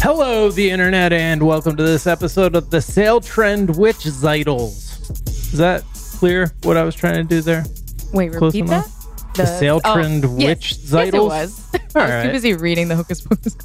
Hello, 0.00 0.50
the 0.50 0.70
internet, 0.70 1.12
and 1.12 1.44
welcome 1.44 1.76
to 1.76 1.82
this 1.82 2.06
episode 2.06 2.54
of 2.54 2.70
the 2.70 2.80
Sale 2.80 3.20
Trend 3.20 3.76
Witch 3.76 3.96
Zeitels. 3.98 5.10
Is 5.28 5.58
that 5.58 5.82
clear 6.18 6.52
what 6.62 6.76
I 6.76 6.84
was 6.84 6.94
trying 6.94 7.16
to 7.16 7.24
do 7.24 7.40
there? 7.40 7.64
Wait, 8.12 8.32
Close 8.32 8.54
repeat 8.54 8.68
that? 8.68 8.86
The 9.34 9.44
Sale 9.44 9.80
oh, 9.84 9.94
Trend 9.94 10.22
yes. 10.22 10.32
Witch 10.32 10.72
Yes, 10.78 10.90
Zeitels? 10.90 11.14
it 11.14 11.22
was. 11.22 11.64
I 11.74 11.78
was 11.78 11.96
Alright. 11.96 12.26
too 12.26 12.32
busy 12.32 12.54
reading 12.54 12.88
the 12.88 12.96
Hocus 12.96 13.20
Pocus. 13.22 13.56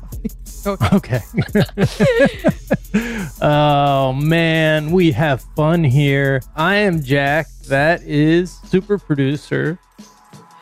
Okay. 0.66 1.20
Okay. 1.36 3.28
oh 3.42 4.14
man, 4.14 4.92
we 4.92 5.12
have 5.12 5.42
fun 5.56 5.84
here. 5.84 6.42
I 6.56 6.76
am 6.76 7.04
Jack. 7.04 7.48
That 7.68 8.02
is 8.04 8.52
super 8.66 8.98
producer 8.98 9.78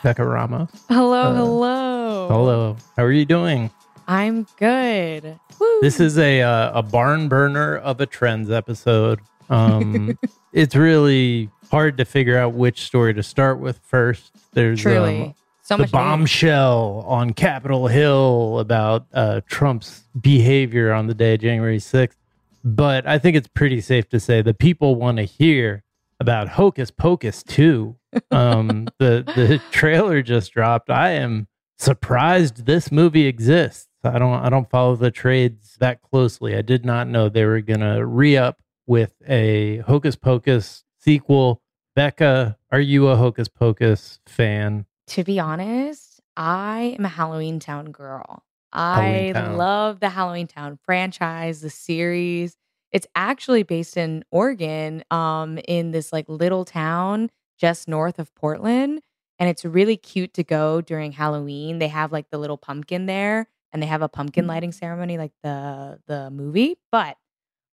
Becca 0.03 0.25
Ramos. 0.25 0.69
Hello, 0.89 1.21
Uh, 1.21 1.35
hello. 1.35 2.27
Hello. 2.29 2.77
How 2.97 3.03
are 3.03 3.11
you 3.11 3.25
doing? 3.25 3.69
I'm 4.07 4.45
good. 4.57 5.39
Woo. 5.59 5.79
This 5.81 5.99
is 5.99 6.17
a 6.17 6.41
uh, 6.41 6.79
a 6.79 6.83
barn 6.83 7.27
burner 7.27 7.77
of 7.77 8.01
a 8.01 8.05
trends 8.05 8.49
episode. 8.49 9.19
Um, 9.49 10.17
it's 10.53 10.75
really 10.75 11.49
hard 11.69 11.97
to 11.97 12.05
figure 12.05 12.37
out 12.37 12.53
which 12.53 12.81
story 12.81 13.13
to 13.13 13.23
start 13.23 13.59
with 13.59 13.79
first. 13.83 14.31
There's 14.53 14.81
truly 14.81 15.21
um, 15.21 15.35
so 15.61 15.77
the 15.77 15.83
much. 15.83 15.91
bombshell 15.91 17.05
on 17.07 17.33
Capitol 17.33 17.87
Hill 17.87 18.59
about 18.59 19.07
uh, 19.13 19.41
Trump's 19.47 20.03
behavior 20.19 20.91
on 20.91 21.07
the 21.07 21.13
day 21.13 21.35
of 21.35 21.41
January 21.41 21.77
6th. 21.77 22.15
But 22.63 23.07
I 23.07 23.17
think 23.17 23.37
it's 23.37 23.47
pretty 23.47 23.81
safe 23.81 24.09
to 24.09 24.19
say 24.19 24.41
that 24.41 24.59
people 24.59 24.95
want 24.95 25.17
to 25.17 25.23
hear 25.23 25.83
about 26.19 26.49
Hocus 26.49 26.91
Pocus 26.91 27.41
2. 27.43 27.95
Um, 28.31 28.87
the 28.99 29.23
the 29.35 29.61
trailer 29.71 30.21
just 30.21 30.51
dropped. 30.53 30.89
I 30.89 31.11
am 31.11 31.47
surprised 31.79 32.65
this 32.65 32.91
movie 32.91 33.25
exists. 33.25 33.87
I 34.03 34.19
don't 34.19 34.33
I 34.33 34.49
don't 34.49 34.69
follow 34.69 34.95
the 34.95 35.11
trades 35.11 35.75
that 35.79 36.01
closely. 36.01 36.55
I 36.55 36.61
did 36.61 36.85
not 36.85 37.07
know 37.07 37.29
they 37.29 37.45
were 37.45 37.61
gonna 37.61 38.05
re 38.05 38.37
up 38.37 38.61
with 38.87 39.13
a 39.27 39.77
Hocus 39.79 40.15
Pocus 40.15 40.83
sequel. 40.99 41.61
Becca, 41.95 42.57
are 42.71 42.79
you 42.79 43.07
a 43.07 43.15
Hocus 43.15 43.47
Pocus 43.47 44.19
fan? 44.25 44.85
To 45.07 45.23
be 45.23 45.39
honest, 45.39 46.21
I 46.37 46.95
am 46.97 47.05
a 47.05 47.09
Halloween 47.09 47.59
Town 47.59 47.91
girl. 47.91 48.43
Halloween 48.73 49.35
I 49.35 49.39
Town. 49.41 49.57
love 49.57 49.99
the 49.99 50.09
Halloween 50.09 50.47
Town 50.47 50.79
franchise, 50.83 51.61
the 51.61 51.69
series. 51.69 52.55
It's 52.91 53.07
actually 53.15 53.63
based 53.63 53.97
in 53.97 54.23
Oregon, 54.31 55.03
um, 55.11 55.59
in 55.67 55.91
this 55.91 56.11
like 56.11 56.27
little 56.27 56.65
town 56.65 57.29
just 57.57 57.87
north 57.87 58.19
of 58.19 58.33
Portland. 58.35 59.01
And 59.39 59.49
it's 59.49 59.65
really 59.65 59.97
cute 59.97 60.33
to 60.35 60.43
go 60.43 60.81
during 60.81 61.13
Halloween. 61.13 61.79
They 61.79 61.87
have 61.87 62.11
like 62.11 62.29
the 62.29 62.37
little 62.37 62.57
pumpkin 62.57 63.05
there 63.05 63.47
and 63.73 63.81
they 63.81 63.87
have 63.87 64.01
a 64.01 64.09
pumpkin 64.09 64.43
mm-hmm. 64.43 64.49
lighting 64.49 64.71
ceremony 64.71 65.17
like 65.17 65.33
the 65.43 65.99
the 66.07 66.29
movie. 66.29 66.77
But 66.91 67.17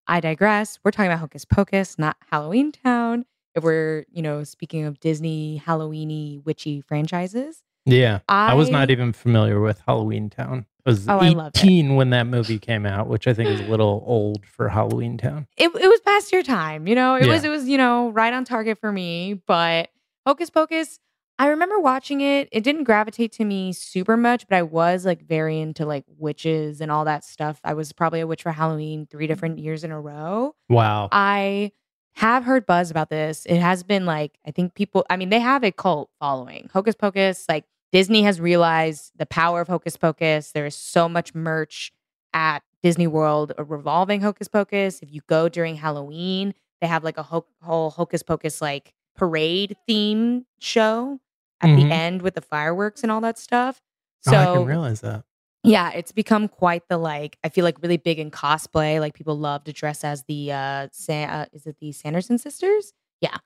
I 0.06 0.20
digress. 0.20 0.78
We're 0.82 0.90
talking 0.90 1.10
about 1.10 1.20
Hocus 1.20 1.44
Pocus, 1.44 1.98
not 1.98 2.16
Halloween 2.30 2.72
Town. 2.72 3.26
If 3.54 3.62
we're, 3.62 4.06
you 4.10 4.22
know, 4.22 4.44
speaking 4.44 4.84
of 4.84 5.00
Disney 5.00 5.62
Halloweeny 5.64 6.44
witchy 6.44 6.80
franchises. 6.80 7.62
Yeah. 7.84 8.20
I, 8.28 8.54
was 8.54 8.70
not 8.70 8.90
even 8.90 9.12
familiar 9.12 9.60
with 9.60 9.80
Halloween 9.86 10.30
Town. 10.30 10.66
I 10.86 10.90
was 10.90 11.08
Oh, 11.08 11.18
I 11.18 11.48
18 11.48 11.96
when 11.96 12.10
that 12.10 12.26
movie 12.26 12.58
came 12.58 12.86
out, 12.86 13.08
which 13.08 13.26
I 13.26 13.34
think 13.34 13.48
is 13.50 13.60
a 13.60 13.64
little 13.64 14.02
old 14.06 14.44
for 14.46 14.68
Halloween 14.68 15.18
Town. 15.18 15.46
it, 15.56 15.68
it 15.74 15.88
was 15.88 16.00
past 16.00 16.32
your 16.32 16.42
time 16.42 16.88
you 16.88 16.94
know 16.94 17.14
it 17.14 17.26
was 17.26 17.44
it 17.44 17.48
was 17.48 17.68
you 17.68 17.78
know 17.78 18.10
right 18.10 18.32
on 18.32 18.44
target 18.44 18.78
for 18.78 18.90
me 18.90 19.34
but 19.46 19.88
hocus 20.26 20.50
pocus 20.50 20.98
i 21.38 21.48
remember 21.48 21.78
watching 21.78 22.20
it. 22.20 22.48
It 22.52 22.64
didn't 22.64 22.84
gravitate 22.84 23.32
to 23.32 23.44
me 23.44 23.72
super 23.72 24.16
much 24.16 24.46
but 24.48 24.56
i 24.56 24.62
was 24.62 25.04
like 25.04 25.26
very 25.26 25.60
into 25.60 25.86
like 25.86 26.04
witches 26.16 26.80
and 26.80 26.90
all 26.90 27.04
that 27.04 27.24
stuff. 27.24 27.60
I 27.64 27.74
was 27.74 27.92
probably 27.92 28.20
a 28.20 28.26
witch 28.26 28.42
for 28.42 28.52
halloween 28.52 29.06
three 29.10 29.24
mm-hmm. 29.24 29.32
different 29.32 29.58
years 29.58 29.84
in 29.84 29.90
a 29.90 30.00
row. 30.00 30.54
Wow. 30.68 31.08
i 31.12 31.72
have 32.14 32.42
heard 32.42 32.66
buzz 32.66 32.90
about 32.90 33.10
this. 33.10 33.46
It 33.46 33.58
has 33.58 33.82
been 33.82 34.06
like 34.06 34.38
i 34.46 34.50
think 34.50 34.74
people 34.74 35.06
i 35.10 35.16
mean 35.16 35.30
they 35.30 35.40
have 35.40 35.64
a 35.64 35.72
cult 35.72 36.10
following 36.20 36.68
hocus 36.72 36.94
pocus. 36.94 37.44
Like 37.48 37.64
disney 37.92 38.22
has 38.22 38.40
realized 38.40 39.12
the 39.16 39.26
power 39.26 39.60
of 39.60 39.68
hocus 39.68 39.96
pocus. 39.96 40.52
There 40.52 40.66
is 40.66 40.74
so 40.74 41.08
much 41.08 41.34
merch 41.34 41.92
at 42.34 42.62
Disney 42.82 43.06
World 43.06 43.52
revolving 43.58 44.20
Hocus 44.20 44.48
Pocus. 44.48 45.00
If 45.02 45.12
you 45.12 45.20
go 45.28 45.48
during 45.48 45.76
Halloween, 45.76 46.54
they 46.80 46.86
have 46.86 47.04
like 47.04 47.18
a 47.18 47.22
ho- 47.22 47.46
whole 47.62 47.90
Hocus 47.90 48.22
Pocus 48.22 48.60
like 48.60 48.94
parade 49.16 49.76
theme 49.86 50.46
show 50.60 51.18
at 51.60 51.70
Mhm. 51.70 51.76
the 51.88 51.94
end 51.94 52.22
with 52.22 52.34
the 52.34 52.40
fireworks 52.40 53.02
and 53.02 53.10
all 53.12 53.20
that 53.22 53.38
stuff. 53.38 53.80
Oh, 54.26 54.30
So 54.32 54.36
I 54.38 54.44
didn't 54.46 54.66
realize 54.66 55.00
that. 55.02 55.24
Yeah, 55.64 55.90
it's 55.90 56.12
become 56.12 56.48
quite 56.48 56.88
the 56.88 56.96
like. 56.98 57.36
I 57.42 57.48
feel 57.48 57.64
like 57.64 57.78
really 57.82 57.96
big 57.96 58.18
in 58.18 58.30
cosplay. 58.30 59.00
Like 59.00 59.14
people 59.14 59.36
love 59.36 59.64
to 59.64 59.72
dress 59.72 60.04
as 60.04 60.24
the 60.24 60.52
uh, 60.52 60.88
Sa- 60.92 61.12
uh 61.12 61.46
is 61.52 61.66
it 61.66 61.76
the 61.80 61.92
Sanderson 61.92 62.38
sisters? 62.38 62.92
Yeah. 63.20 63.36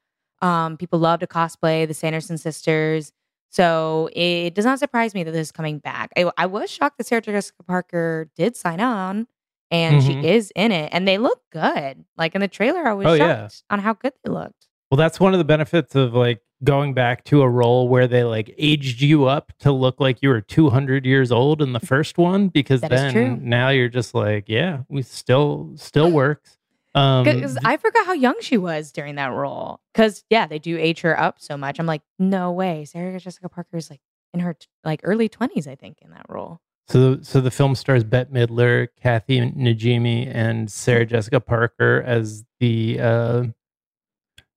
Um, 0.43 0.77
people 0.77 0.99
love 0.99 1.21
to 1.21 1.27
cosplay 1.27 1.87
the 1.89 1.95
Sanderson 1.95 2.37
sisters. 2.37 3.13
So 3.51 4.09
it 4.15 4.55
does 4.55 4.65
not 4.65 4.79
surprise 4.79 5.15
me 5.15 5.25
that 5.25 5.31
this 5.33 5.49
is 5.49 5.53
coming 5.53 5.79
back. 5.79 6.11
I, 6.17 6.31
I 6.37 6.47
was 6.47 6.71
shocked 6.71 6.99
that 6.99 7.07
Sarah 7.07 7.23
Jessica 7.23 7.63
Parker 7.63 8.31
did 8.37 8.57
sign 8.57 8.81
on 8.81 9.27
and 9.71 10.03
Mhm. 10.03 10.07
she 10.07 10.29
is 10.29 10.53
in 10.57 10.73
it 10.73 10.91
and 10.93 11.07
they 11.09 11.19
look 11.19 11.41
good. 11.51 12.05
Like 12.17 12.35
in 12.35 12.41
the 12.41 12.49
trailer, 12.49 12.87
I 12.87 12.93
was 12.93 13.07
Oh, 13.07 13.17
shocked 13.17 13.65
yeah. 13.69 13.75
on 13.75 13.79
how 13.81 13.95
good 13.95 14.13
they 14.25 14.31
looked. 14.31 14.69
Well, 14.91 14.97
that's 14.99 15.19
one 15.21 15.33
of 15.33 15.39
the 15.39 15.45
benefits 15.45 15.95
of 15.95 16.13
like 16.15 16.41
going 16.65 16.95
back 16.95 17.25
to 17.25 17.43
a 17.43 17.49
role 17.49 17.89
where 17.89 18.07
they 18.07 18.25
like 18.25 18.55
aged 18.59 19.01
you 19.01 19.27
up 19.27 19.53
to 19.61 19.73
look 19.73 20.01
like 20.01 20.23
you 20.23 20.29
were 20.29 20.41
200 20.41 21.05
years 21.05 21.33
old 21.33 21.61
in 21.61 21.73
the 21.73 21.81
first 21.93 22.19
one 22.19 22.49
because 22.49 22.81
That 22.81 22.91
then 22.91 23.49
now 23.49 23.69
you're 23.71 23.89
just 23.89 24.15
like, 24.15 24.49
yeah, 24.49 24.83
we 24.89 25.03
still 25.03 25.73
still 25.77 26.11
works. 26.23 26.59
Um 26.95 27.25
Because 27.25 27.59
I 27.65 27.77
forgot 27.77 28.07
how 28.07 28.13
young 28.13 28.37
she 28.41 28.59
was 28.59 28.93
during 28.93 29.17
that 29.17 29.33
role. 29.33 29.81
Because 29.93 30.25
yeah, 30.31 30.47
they 30.47 30.59
do 30.59 30.77
age 30.79 31.01
her 31.01 31.19
up 31.19 31.41
so 31.41 31.57
much. 31.57 31.79
I'm 31.79 31.87
like, 31.87 32.03
no 32.19 32.53
way. 32.53 32.85
Sarah 32.85 33.19
Jessica 33.19 33.49
Parker 33.49 33.77
is 33.77 33.91
like 33.91 34.01
in 34.35 34.41
her 34.41 34.55
t- 34.55 34.67
like 34.85 35.01
early 35.03 35.29
20s, 35.29 35.67
I 35.67 35.75
think, 35.75 35.99
in 36.03 36.11
that 36.11 36.27
role. 36.29 36.61
So, 36.89 37.21
so 37.23 37.41
the 37.41 37.51
film 37.51 37.75
stars 37.75 38.05
Bette 38.05 38.31
Midler, 38.33 38.89
Kathy 39.01 39.41
Najimy, 39.41 40.31
and 40.35 40.71
Sarah 40.71 41.07
Jessica 41.07 41.41
Parker 41.41 42.03
as 42.05 42.45
the. 42.61 43.01
Uh, 43.01 43.45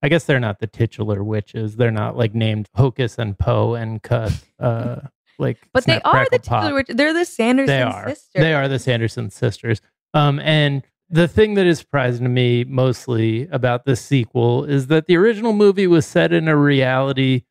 I 0.04 0.10
guess 0.10 0.26
they're 0.26 0.40
not 0.40 0.60
the 0.60 0.68
titular 0.68 1.24
witches. 1.24 1.76
They're 1.78 1.92
not 1.92 2.16
like 2.18 2.36
named 2.36 2.70
Hocus 2.76 3.18
and 3.18 3.38
Poe 3.38 3.74
and 3.74 4.02
Cut. 4.04 4.34
Uh, 4.60 4.98
like, 5.40 5.58
But 5.74 5.86
they 5.86 6.00
are 6.02 6.26
the 6.32 6.38
titular. 6.40 6.74
witch- 6.76 6.88
They're 6.90 7.14
the 7.14 7.26
Sanderson 7.26 7.68
They 7.76 7.82
are. 7.82 8.10
sisters. 8.10 8.42
They 8.42 8.54
are 8.54 8.68
the 8.68 8.80
Sanderson 8.80 9.30
sisters. 9.32 9.82
Um, 10.14 10.40
and 10.42 10.84
the 11.10 11.28
thing 11.28 11.56
that 11.56 11.66
is 11.66 11.80
surprising 11.80 12.24
to 12.24 12.30
me 12.30 12.64
mostly 12.64 13.48
about 13.50 13.86
this 13.86 14.02
sequel 14.02 14.64
is 14.64 14.88
that 14.88 15.08
the 15.08 15.18
original 15.18 15.54
movie 15.54 15.88
was 15.88 16.06
set 16.06 16.32
in 16.32 16.48
a 16.48 16.56
reality 16.56 17.44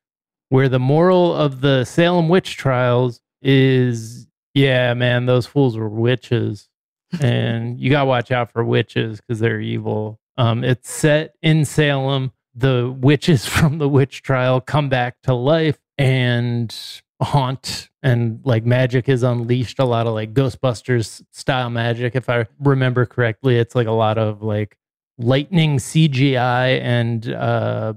where 0.48 0.68
the 0.68 0.78
moral 0.78 1.34
of 1.34 1.60
the 1.60 1.84
Salem 1.84 2.28
witch 2.28 2.56
trials 2.56 3.20
is, 3.42 4.26
yeah, 4.54 4.94
man, 4.94 5.26
those 5.26 5.46
fools 5.46 5.76
were 5.76 5.88
witches, 5.88 6.68
and 7.20 7.78
you 7.80 7.90
gotta 7.90 8.06
watch 8.06 8.30
out 8.30 8.50
for 8.50 8.64
witches 8.64 9.20
because 9.20 9.40
they're 9.40 9.60
evil. 9.60 10.18
Um, 10.36 10.64
it's 10.64 10.90
set 10.90 11.34
in 11.42 11.64
Salem. 11.64 12.32
The 12.54 12.94
witches 12.96 13.46
from 13.54 13.78
the 13.78 13.88
witch 13.88 14.22
trial 14.22 14.60
come 14.60 14.88
back 14.88 15.16
to 15.22 15.34
life 15.34 15.78
and 15.98 16.74
haunt 17.22 17.88
and 18.02 18.40
like 18.44 18.64
magic 18.66 19.08
is 19.08 19.22
unleashed 19.22 19.78
a 19.78 19.84
lot 19.84 20.06
of 20.06 20.12
like 20.14 20.34
ghostbusters 20.34 21.22
style 21.30 21.70
magic 21.70 22.16
if 22.16 22.28
i 22.28 22.44
remember 22.58 23.06
correctly 23.06 23.56
it's 23.56 23.76
like 23.76 23.86
a 23.86 23.92
lot 23.92 24.18
of 24.18 24.42
like 24.42 24.76
lightning 25.16 25.78
cgi 25.78 26.80
and 26.82 27.30
uh 27.32 27.94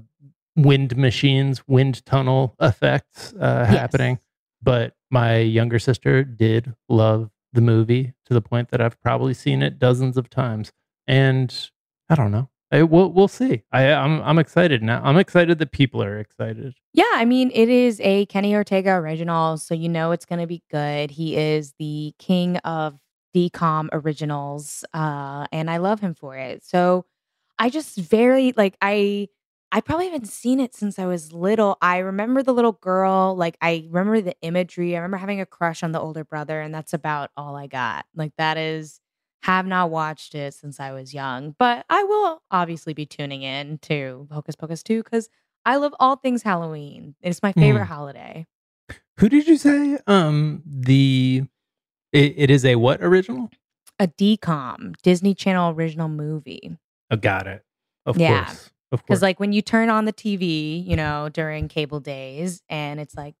wind 0.56 0.96
machines 0.96 1.66
wind 1.66 2.06
tunnel 2.06 2.54
effects 2.60 3.34
uh 3.34 3.66
Yes. 3.68 3.78
happening 3.80 4.18
but 4.62 4.94
my 5.10 5.38
younger 5.38 5.80
sister 5.80 6.22
did 6.22 6.72
love 6.88 7.28
the 7.52 7.60
movie 7.60 8.14
to 8.26 8.34
the 8.34 8.40
point 8.40 8.70
that 8.70 8.80
i've 8.80 8.98
probably 9.02 9.34
seen 9.34 9.62
it 9.62 9.80
dozens 9.80 10.16
of 10.16 10.30
times 10.30 10.72
and 11.08 11.70
i 12.08 12.14
don't 12.14 12.32
know 12.32 12.48
I, 12.70 12.82
we'll, 12.82 13.10
we'll 13.10 13.28
see 13.28 13.62
I, 13.72 13.92
I'm, 13.92 14.20
I'm 14.22 14.38
excited 14.38 14.82
now 14.82 15.00
i'm 15.02 15.16
excited 15.16 15.58
that 15.58 15.72
people 15.72 16.02
are 16.02 16.18
excited 16.18 16.74
Yeah, 16.92 17.04
I 17.14 17.24
mean, 17.24 17.50
it 17.54 17.68
is 17.68 18.00
a 18.00 18.26
Kenny 18.26 18.54
Ortega 18.54 18.90
original, 18.94 19.56
so 19.56 19.74
you 19.74 19.88
know 19.88 20.10
it's 20.10 20.24
going 20.24 20.40
to 20.40 20.46
be 20.46 20.62
good. 20.70 21.10
He 21.12 21.36
is 21.36 21.74
the 21.78 22.12
king 22.18 22.56
of 22.58 22.98
DCOM 23.36 23.88
originals, 23.92 24.84
uh, 24.92 25.46
and 25.52 25.70
I 25.70 25.76
love 25.76 26.00
him 26.00 26.14
for 26.14 26.36
it. 26.36 26.64
So 26.64 27.04
I 27.58 27.70
just 27.70 27.96
very 27.96 28.52
like 28.56 28.76
I 28.82 29.28
I 29.70 29.80
probably 29.80 30.06
haven't 30.06 30.28
seen 30.28 30.60
it 30.60 30.74
since 30.74 30.98
I 30.98 31.06
was 31.06 31.32
little. 31.32 31.76
I 31.82 31.98
remember 31.98 32.42
the 32.42 32.54
little 32.54 32.72
girl, 32.72 33.36
like 33.36 33.56
I 33.60 33.86
remember 33.90 34.20
the 34.20 34.34
imagery. 34.42 34.96
I 34.96 34.98
remember 34.98 35.18
having 35.18 35.40
a 35.40 35.46
crush 35.46 35.82
on 35.82 35.92
the 35.92 36.00
older 36.00 36.24
brother, 36.24 36.60
and 36.60 36.74
that's 36.74 36.94
about 36.94 37.30
all 37.36 37.54
I 37.54 37.66
got. 37.66 38.06
Like 38.14 38.32
that 38.38 38.56
is 38.56 39.00
have 39.42 39.66
not 39.66 39.90
watched 39.90 40.34
it 40.34 40.54
since 40.54 40.80
I 40.80 40.92
was 40.92 41.14
young, 41.14 41.54
but 41.58 41.84
I 41.88 42.02
will 42.04 42.42
obviously 42.50 42.92
be 42.94 43.06
tuning 43.06 43.42
in 43.42 43.78
to 43.82 44.28
Hocus 44.30 44.56
Pocus 44.56 44.82
2 44.82 45.02
because 45.02 45.28
I 45.64 45.76
love 45.76 45.94
all 46.00 46.16
things 46.16 46.42
Halloween. 46.42 47.14
It's 47.20 47.42
my 47.42 47.52
favorite 47.52 47.84
Mm. 47.84 47.88
holiday. 47.88 48.46
Who 49.18 49.28
did 49.28 49.46
you 49.46 49.56
say? 49.56 49.98
Um, 50.06 50.62
the 50.66 51.42
it, 52.12 52.34
it 52.36 52.50
is 52.50 52.64
a 52.64 52.76
what 52.76 53.02
original? 53.02 53.50
A 53.98 54.06
DCOM, 54.08 54.94
Disney 55.02 55.34
Channel 55.34 55.72
original 55.74 56.08
movie. 56.08 56.76
Oh, 57.10 57.16
got 57.16 57.46
it. 57.46 57.64
Of 58.06 58.16
Yeah. 58.18 58.44
course, 58.46 58.70
of 58.92 59.02
Because 59.02 59.18
course. 59.18 59.22
like 59.22 59.40
when 59.40 59.52
you 59.52 59.60
turn 59.60 59.90
on 59.90 60.04
the 60.04 60.12
TV, 60.12 60.82
you 60.86 60.96
know, 60.96 61.28
during 61.28 61.68
cable 61.68 62.00
days, 62.00 62.62
and 62.68 62.98
it's 63.00 63.14
like 63.16 63.34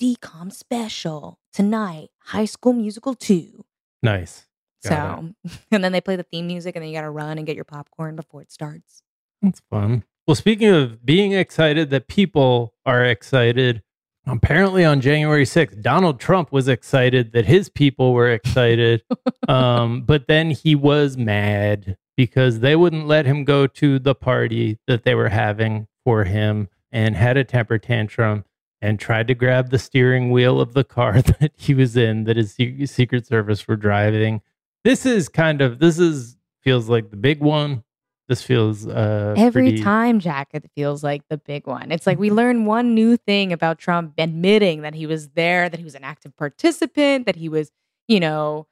DCOM 0.00 0.52
special 0.52 1.38
tonight, 1.52 2.10
High 2.24 2.44
School 2.46 2.72
Musical 2.72 3.14
2. 3.14 3.64
nice. 4.02 4.46
Got 4.84 4.90
So, 4.90 5.58
and 5.70 5.84
then 5.84 5.92
they 5.92 6.00
play 6.00 6.16
the 6.16 6.22
theme 6.24 6.46
music, 6.46 6.76
and 6.76 6.82
then 6.82 6.90
you 6.90 6.96
got 6.96 7.02
to 7.02 7.10
run 7.10 7.38
and 7.38 7.46
get 7.46 7.56
your 7.56 7.64
popcorn 7.64 8.16
before 8.16 8.42
it 8.42 8.50
starts. 8.52 9.02
That's 9.40 9.60
fun. 9.70 10.04
Well, 10.26 10.34
speaking 10.36 10.68
of 10.68 11.04
being 11.04 11.32
excited 11.32 11.90
that 11.90 12.06
people 12.06 12.74
are 12.86 13.04
excited, 13.04 13.82
apparently 14.26 14.84
on 14.84 15.00
January 15.00 15.44
6th, 15.44 15.82
Donald 15.82 16.20
Trump 16.20 16.52
was 16.52 16.68
excited 16.68 17.32
that 17.32 17.46
his 17.46 17.68
people 17.68 18.12
were 18.12 18.30
excited. 18.30 19.02
um, 19.48 20.02
but 20.02 20.28
then 20.28 20.50
he 20.50 20.74
was 20.74 21.16
mad 21.16 21.96
because 22.16 22.60
they 22.60 22.76
wouldn't 22.76 23.08
let 23.08 23.26
him 23.26 23.44
go 23.44 23.66
to 23.66 23.98
the 23.98 24.14
party 24.14 24.78
that 24.86 25.02
they 25.02 25.14
were 25.14 25.30
having 25.30 25.88
for 26.04 26.24
him 26.24 26.68
and 26.92 27.16
had 27.16 27.36
a 27.36 27.44
temper 27.44 27.78
tantrum 27.78 28.44
and 28.80 28.98
tried 28.98 29.28
to 29.28 29.34
grab 29.34 29.70
the 29.70 29.78
steering 29.78 30.30
wheel 30.30 30.60
of 30.60 30.74
the 30.74 30.84
car 30.84 31.22
that 31.22 31.52
he 31.56 31.74
was 31.74 31.96
in 31.96 32.24
that 32.24 32.36
his 32.36 32.54
Secret 32.90 33.26
Service 33.26 33.66
were 33.66 33.76
driving. 33.76 34.42
This 34.84 35.06
is 35.06 35.28
kind 35.28 35.60
of, 35.60 35.78
this 35.78 35.98
is, 35.98 36.36
feels 36.62 36.88
like 36.88 37.10
the 37.10 37.16
big 37.16 37.40
one. 37.40 37.84
This 38.28 38.42
feels 38.42 38.86
uh, 38.86 39.34
Every 39.36 39.70
pretty- 39.70 39.82
time, 39.82 40.18
Jack, 40.20 40.50
it 40.52 40.64
feels 40.74 41.02
like 41.04 41.22
the 41.28 41.36
big 41.36 41.66
one. 41.66 41.90
It's 41.92 42.06
like 42.06 42.18
we 42.18 42.30
learn 42.30 42.64
one 42.64 42.94
new 42.94 43.16
thing 43.16 43.52
about 43.52 43.78
Trump 43.78 44.14
admitting 44.16 44.82
that 44.82 44.94
he 44.94 45.06
was 45.06 45.30
there, 45.30 45.68
that 45.68 45.78
he 45.78 45.84
was 45.84 45.94
an 45.94 46.04
active 46.04 46.34
participant, 46.36 47.26
that 47.26 47.36
he 47.36 47.48
was, 47.48 47.70
you 48.08 48.20
know, 48.20 48.66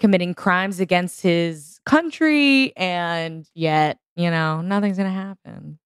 committing 0.00 0.34
crimes 0.34 0.80
against 0.80 1.22
his 1.22 1.80
country, 1.86 2.76
and 2.76 3.48
yet, 3.54 3.98
you 4.16 4.30
know, 4.30 4.60
nothing's 4.60 4.98
going 4.98 5.08
to 5.08 5.14
happen. 5.18 5.78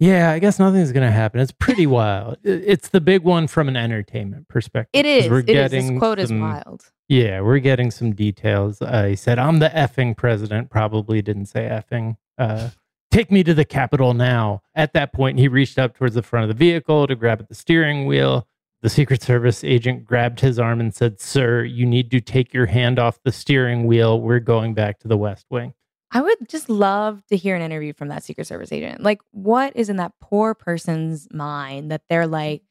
Yeah, 0.00 0.32
I 0.32 0.38
guess 0.40 0.58
nothing's 0.58 0.90
going 0.90 1.06
to 1.06 1.12
happen. 1.12 1.38
It's 1.40 1.52
pretty 1.52 1.86
wild. 1.86 2.38
It's 2.42 2.88
the 2.88 3.00
big 3.00 3.22
one 3.22 3.46
from 3.46 3.68
an 3.68 3.76
entertainment 3.76 4.48
perspective. 4.48 4.98
It 4.98 5.06
is. 5.06 5.30
We're 5.30 5.38
it 5.40 5.46
getting 5.46 5.94
This 5.94 5.98
quote 6.00 6.18
is 6.18 6.32
wild. 6.32 6.90
Yeah, 7.08 7.40
we're 7.40 7.58
getting 7.58 7.90
some 7.90 8.14
details. 8.14 8.80
Uh, 8.80 9.06
he 9.08 9.16
said, 9.16 9.38
I'm 9.38 9.58
the 9.58 9.68
effing 9.68 10.16
president. 10.16 10.70
Probably 10.70 11.20
didn't 11.20 11.46
say 11.46 11.68
effing. 11.68 12.16
Uh, 12.38 12.70
Take 13.14 13.30
me 13.30 13.44
to 13.44 13.54
the 13.54 13.64
Capitol 13.64 14.12
now. 14.12 14.62
At 14.74 14.92
that 14.94 15.12
point, 15.12 15.38
he 15.38 15.46
reached 15.46 15.78
up 15.78 15.96
towards 15.96 16.16
the 16.16 16.22
front 16.22 16.50
of 16.50 16.56
the 16.56 16.58
vehicle 16.58 17.06
to 17.06 17.14
grab 17.14 17.38
at 17.38 17.48
the 17.48 17.54
steering 17.54 18.06
wheel. 18.06 18.48
The 18.82 18.90
Secret 18.90 19.22
Service 19.22 19.62
agent 19.62 20.04
grabbed 20.04 20.40
his 20.40 20.58
arm 20.58 20.80
and 20.80 20.92
said, 20.92 21.20
Sir, 21.20 21.62
you 21.62 21.86
need 21.86 22.10
to 22.10 22.20
take 22.20 22.52
your 22.52 22.66
hand 22.66 22.98
off 22.98 23.22
the 23.22 23.30
steering 23.30 23.86
wheel. 23.86 24.20
We're 24.20 24.40
going 24.40 24.74
back 24.74 24.98
to 24.98 25.06
the 25.06 25.16
West 25.16 25.46
Wing. 25.48 25.74
I 26.10 26.22
would 26.22 26.48
just 26.48 26.68
love 26.68 27.22
to 27.28 27.36
hear 27.36 27.54
an 27.54 27.62
interview 27.62 27.92
from 27.92 28.08
that 28.08 28.24
Secret 28.24 28.48
Service 28.48 28.72
agent. 28.72 29.00
Like, 29.00 29.20
what 29.30 29.76
is 29.76 29.88
in 29.88 29.96
that 29.98 30.14
poor 30.20 30.52
person's 30.52 31.28
mind 31.32 31.92
that 31.92 32.02
they're 32.10 32.26
like, 32.26 32.62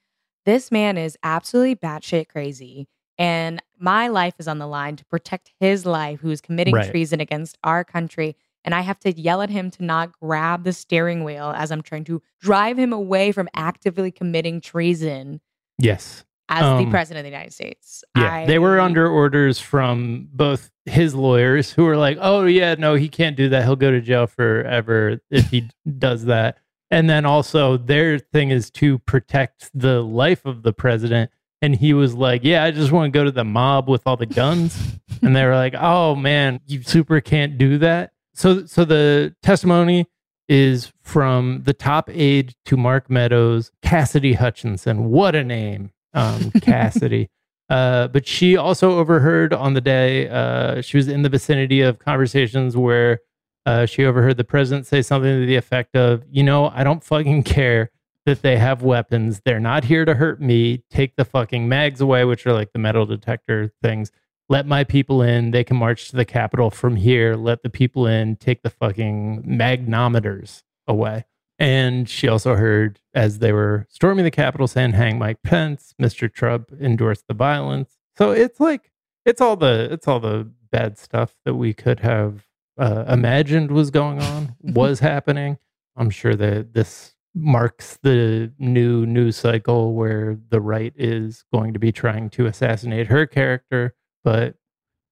this 0.45 0.73
man 0.73 0.97
is 0.97 1.17
absolutely 1.23 1.77
batshit 1.77 2.27
crazy, 2.27 2.89
and 3.17 3.61
my 3.79 4.07
life 4.07 4.33
is 4.39 4.47
on 4.47 4.57
the 4.59 4.67
line 4.67 4.95
to 4.97 5.05
protect 5.05 5.51
his 5.59 5.85
life, 5.85 6.19
who 6.21 6.29
is 6.31 6.41
committing 6.41 6.73
Right. 6.73 6.89
treason 6.89 7.19
against 7.19 7.57
our 7.63 7.83
country. 7.83 8.35
And 8.65 8.73
I 8.73 8.81
have 8.81 8.99
to 9.01 9.11
yell 9.11 9.41
at 9.41 9.49
him 9.49 9.69
to 9.71 9.83
not 9.83 10.11
grab 10.21 10.63
the 10.63 10.71
steering 10.73 11.23
wheel 11.25 11.53
as 11.55 11.69
I'm 11.71 11.81
trying 11.81 12.05
to 12.05 12.21
drive 12.39 12.77
him 12.79 12.93
away 12.93 13.31
from 13.33 13.49
actively 13.53 14.09
committing 14.09 14.61
treason 14.61 15.41
Yes. 15.77 16.23
as 16.47 16.61
the 16.61 16.85
Um, 16.85 16.89
president 16.89 17.25
of 17.25 17.29
the 17.29 17.35
United 17.35 17.51
States. 17.53 18.03
Yeah, 18.17 18.45
they 18.45 18.59
were 18.59 18.79
under 18.79 19.05
orders 19.07 19.59
from 19.59 20.29
both 20.31 20.71
his 20.85 21.13
lawyers 21.13 21.71
who 21.73 21.83
were 21.83 21.97
like, 21.97 22.17
"Oh 22.21 22.45
yeah, 22.45 22.75
no, 22.77 22.95
he 22.95 23.09
can't 23.09 23.35
do 23.35 23.49
that. 23.49 23.63
He'll 23.63 23.75
go 23.75 23.91
to 23.91 23.99
jail 24.01 24.27
forever 24.27 25.19
if 25.29 25.49
he 25.49 25.69
does 25.99 26.25
that." 26.25 26.57
And 26.91 27.09
then 27.09 27.25
also 27.25 27.75
their 27.75 28.17
thing 28.19 28.49
is 28.51 28.69
to 28.71 28.99
protect 28.99 29.71
the 29.73 30.01
life 30.01 30.45
of 30.45 30.63
the 30.63 30.71
president. 30.73 31.31
And 31.63 31.73
he 31.73 31.93
was 31.93 32.13
like, 32.13 32.43
"Yeah, 32.43 32.65
I 32.65 32.71
just 32.71 32.91
want 32.91 33.11
to 33.13 33.17
go 33.17 33.23
to 33.23 33.31
the 33.31 33.45
mob 33.45 33.87
with 33.87 34.03
all 34.05 34.17
the 34.17 34.25
guns." 34.25 34.99
and 35.21 35.33
they 35.33 35.45
were 35.45 35.55
like, 35.55 35.73
"Oh 35.75 36.13
man, 36.13 36.59
you 36.67 36.83
super 36.83 37.21
can't 37.21 37.57
do 37.57 37.77
that." 37.77 38.11
So 38.33 38.65
so 38.65 38.83
the 38.83 39.33
testimony 39.41 40.05
is 40.49 40.91
from 41.01 41.63
the 41.63 41.73
top 41.73 42.09
aide 42.09 42.53
to 42.65 42.75
Mark 42.75 43.09
Meadows, 43.09 43.71
Cassidy 43.81 44.33
Hutchinson. 44.33 45.05
What 45.05 45.35
a 45.35 45.43
name, 45.43 45.91
um, 46.13 46.51
Cassidy. 46.61 47.29
Uh, 47.69 48.09
but 48.09 48.27
she 48.27 48.57
also 48.57 48.99
overheard 48.99 49.53
on 49.53 49.73
the 49.73 49.81
day 49.81 50.27
uh, 50.27 50.81
she 50.81 50.97
was 50.97 51.07
in 51.07 51.21
the 51.21 51.29
vicinity 51.29 51.79
of 51.79 51.97
conversations 51.97 52.75
where 52.75 53.19
uh, 53.65 53.85
she 53.85 54.03
overheard 54.03 54.35
the 54.35 54.43
president 54.43 54.85
say 54.85 55.01
something 55.01 55.39
to 55.39 55.45
the 55.45 55.55
effect 55.55 55.95
of, 55.95 56.23
"You 56.29 56.43
know, 56.43 56.67
I 56.75 56.83
don't 56.83 57.01
fucking 57.01 57.43
care 57.43 57.89
that 58.25 58.41
they 58.41 58.57
have 58.57 58.81
weapons. 58.81 59.41
They're 59.45 59.59
not 59.59 59.83
here 59.85 60.05
to 60.05 60.15
hurt 60.15 60.41
me. 60.41 60.83
Take 60.89 61.15
the 61.15 61.25
fucking 61.25 61.67
mags 61.67 62.01
away, 62.01 62.25
which 62.25 62.45
are 62.45 62.53
like 62.53 62.73
the 62.73 62.79
metal 62.79 63.05
detector 63.05 63.73
things. 63.81 64.11
Let 64.49 64.67
my 64.67 64.83
people 64.83 65.21
in. 65.21 65.51
They 65.51 65.63
can 65.63 65.77
march 65.77 66.09
to 66.09 66.15
the 66.15 66.25
Capitol 66.25 66.69
from 66.69 66.95
here. 66.95 67.35
Let 67.35 67.63
the 67.63 67.69
people 67.69 68.07
in. 68.07 68.35
Take 68.35 68.61
the 68.61 68.69
fucking 68.69 69.43
magnometers 69.43 70.63
away." 70.87 71.25
And 71.59 72.09
she 72.09 72.27
also 72.27 72.55
heard 72.55 72.99
as 73.13 73.39
they 73.39 73.53
were 73.53 73.87
storming 73.89 74.25
the 74.25 74.31
Capitol 74.31 74.67
saying, 74.67 74.93
hang 74.93 75.17
Mike 75.17 75.41
Pence, 75.43 75.93
Mr. 76.01 76.31
Trump 76.31 76.71
endorsed 76.79 77.27
the 77.27 77.33
violence. 77.33 77.97
So 78.17 78.31
it's 78.31 78.59
like, 78.59 78.91
it's 79.25 79.39
all 79.39 79.55
the, 79.55 79.87
it's 79.91 80.07
all 80.07 80.19
the 80.19 80.49
bad 80.71 80.97
stuff 80.97 81.35
that 81.45 81.55
we 81.55 81.73
could 81.73 81.99
have 82.01 82.47
uh, 82.77 83.05
imagined 83.07 83.71
was 83.71 83.91
going 83.91 84.19
on, 84.19 84.55
was 84.61 84.99
happening. 84.99 85.57
I'm 85.95 86.09
sure 86.09 86.35
that 86.35 86.73
this 86.73 87.12
marks 87.35 87.97
the 88.03 88.51
new 88.59 89.05
news 89.05 89.35
cycle 89.35 89.93
where 89.93 90.37
the 90.49 90.61
right 90.61 90.93
is 90.95 91.43
going 91.53 91.73
to 91.73 91.79
be 91.79 91.91
trying 91.91 92.29
to 92.31 92.45
assassinate 92.45 93.07
her 93.07 93.25
character. 93.25 93.95
But 94.23 94.55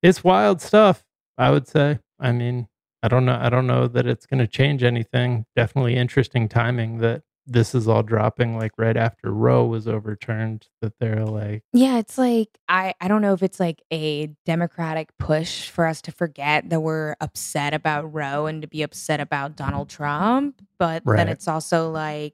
it's 0.04 0.24
wild 0.24 0.62
stuff, 0.62 1.04
I 1.38 1.52
would 1.52 1.68
say. 1.68 2.00
I 2.20 2.32
mean, 2.32 2.68
I 3.04 3.08
don't 3.08 3.26
know. 3.26 3.38
I 3.40 3.50
don't 3.50 3.68
know 3.68 3.88
that 3.88 4.06
it's 4.06 4.26
going 4.26 4.40
to 4.40 4.48
change 4.48 4.84
anything. 4.84 5.46
Definitely 5.56 5.96
interesting 5.96 6.48
timing 6.48 7.00
that 7.00 7.24
this 7.48 7.74
is 7.76 7.88
all 7.88 8.04
dropping 8.04 8.58
like 8.58 8.72
right 8.78 8.96
after 8.96 9.32
Roe 9.32 9.66
was 9.66 9.88
overturned. 9.88 10.68
That 10.82 10.94
they're 11.00 11.26
like, 11.26 11.64
yeah, 11.74 11.98
it's 11.98 12.18
like 12.18 12.50
I 12.70 12.94
I 13.02 13.08
don't 13.08 13.22
know 13.22 13.34
if 13.34 13.44
it's 13.44 13.60
like 13.60 13.82
a 13.92 14.28
democratic 14.46 15.18
push 15.18 15.70
for 15.70 15.86
us 15.86 16.02
to 16.04 16.12
forget 16.12 16.70
that 16.70 16.80
we're 16.82 17.16
upset 17.20 17.74
about 17.74 18.14
Roe 18.14 18.46
and 18.46 18.62
to 18.62 18.68
be 18.68 18.84
upset 18.84 19.20
about 19.20 19.56
Donald 19.56 19.90
Trump, 19.90 20.62
but 20.78 21.02
Right. 21.06 21.18
then 21.18 21.30
it's 21.30 21.48
also 21.48 21.90
like, 21.92 22.34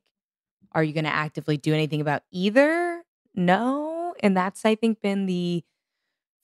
are 0.73 0.83
you 0.83 0.93
going 0.93 1.05
to 1.05 1.13
actively 1.13 1.57
do 1.57 1.73
anything 1.73 2.01
about 2.01 2.23
either? 2.31 3.03
No, 3.33 4.13
and 4.21 4.35
that's 4.35 4.65
I 4.65 4.75
think 4.75 5.01
been 5.01 5.25
the 5.25 5.63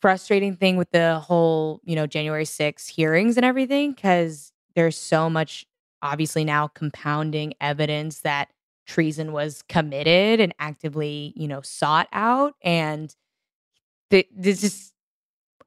frustrating 0.01 0.55
thing 0.55 0.75
with 0.77 0.91
the 0.91 1.19
whole, 1.19 1.79
you 1.83 1.95
know, 1.95 2.05
January 2.07 2.45
6 2.45 2.87
hearings 2.87 3.37
and 3.37 3.45
everything 3.45 3.93
cuz 3.95 4.51
there's 4.75 4.97
so 4.97 5.29
much 5.29 5.65
obviously 6.03 6.43
now 6.45 6.67
compounding 6.67 7.53
evidence 7.61 8.19
that 8.21 8.49
treason 8.85 9.31
was 9.31 9.63
committed 9.69 10.39
and 10.39 10.53
actively, 10.59 11.33
you 11.35 11.47
know, 11.47 11.61
sought 11.61 12.07
out 12.13 12.53
and 12.61 13.15
th- 14.11 14.27
this 14.35 14.63
is 14.63 14.91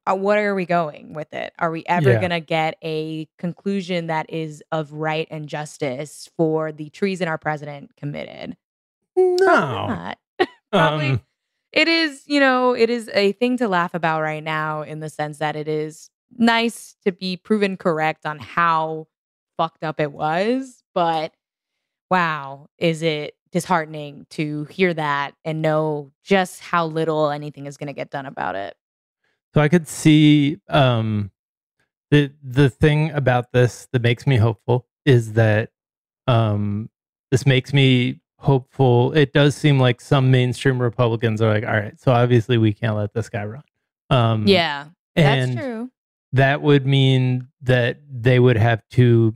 uh, 0.08 0.14
what 0.14 0.38
are 0.38 0.54
we 0.54 0.64
going 0.66 1.14
with 1.14 1.32
it? 1.32 1.52
Are 1.58 1.70
we 1.72 1.82
ever 1.86 2.10
Yeah. 2.12 2.20
going 2.20 2.30
to 2.30 2.38
get 2.40 2.76
a 2.84 3.26
conclusion 3.38 4.06
that 4.06 4.26
is 4.30 4.62
of 4.70 4.92
right 4.92 5.26
and 5.32 5.48
justice 5.48 6.30
for 6.36 6.70
the 6.70 6.90
treason 6.90 7.26
our 7.26 7.38
president 7.38 7.96
committed? 7.96 8.56
no. 9.16 10.14
Probably 10.72 11.10
Um, 11.12 11.20
it 11.72 11.88
is, 11.88 12.22
you 12.26 12.38
know, 12.40 12.74
it 12.74 12.90
is 12.90 13.10
a 13.14 13.32
thing 13.32 13.56
to 13.58 13.68
laugh 13.68 13.94
about 13.94 14.20
right 14.22 14.42
now 14.44 14.82
in 14.82 15.00
the 15.00 15.10
sense 15.10 15.38
that 15.38 15.56
it 15.56 15.68
is 15.68 16.10
nice 16.38 16.94
to 17.04 17.12
be 17.12 17.36
proven 17.36 17.76
correct 17.76 18.24
on 18.26 18.38
how 18.38 19.06
fucked 19.56 19.84
up 19.84 20.00
it 20.00 20.12
was, 20.12 20.82
but 20.94 21.32
wow, 22.10 22.68
is 22.78 23.02
it 23.02 23.34
disheartening 23.56 24.26
to 24.28 24.64
hear 24.64 24.92
that 24.92 25.34
and 25.44 25.62
know 25.62 26.12
just 26.22 26.60
how 26.60 26.86
little 26.86 27.30
anything 27.30 27.66
is 27.66 27.78
going 27.78 27.86
to 27.86 27.92
get 27.94 28.10
done 28.10 28.26
about 28.26 28.54
it. 28.54 28.76
So 29.54 29.62
I 29.62 29.68
could 29.68 29.88
see 29.88 30.58
um, 30.68 31.30
the 32.10 32.30
the 32.42 32.68
thing 32.68 33.12
about 33.12 33.52
this 33.52 33.88
that 33.92 34.02
makes 34.02 34.26
me 34.26 34.36
hopeful 34.36 34.86
is 35.06 35.32
that 35.32 35.70
um, 36.26 36.90
this 37.30 37.46
makes 37.46 37.72
me 37.72 38.20
hopeful. 38.38 39.12
It 39.14 39.32
does 39.32 39.54
seem 39.54 39.78
like 39.78 40.02
some 40.02 40.30
mainstream 40.30 40.80
Republicans 40.80 41.40
are 41.40 41.48
like, 41.48 41.64
all 41.64 41.72
right, 41.72 41.98
so 41.98 42.12
obviously 42.12 42.58
we 42.58 42.75
can't 42.75 42.96
let 42.96 43.14
this 43.14 43.30
guy 43.30 43.46
run. 43.46 43.62
Um, 44.10 44.46
Yeah, 44.46 44.88
that's 45.14 45.46
and 45.46 45.58
true. 45.58 45.90
That 46.36 46.62
would 46.62 46.86
mean 46.86 47.48
that 47.62 48.00
they 48.10 48.38
would 48.38 48.56
have 48.56 48.82
two 48.90 49.34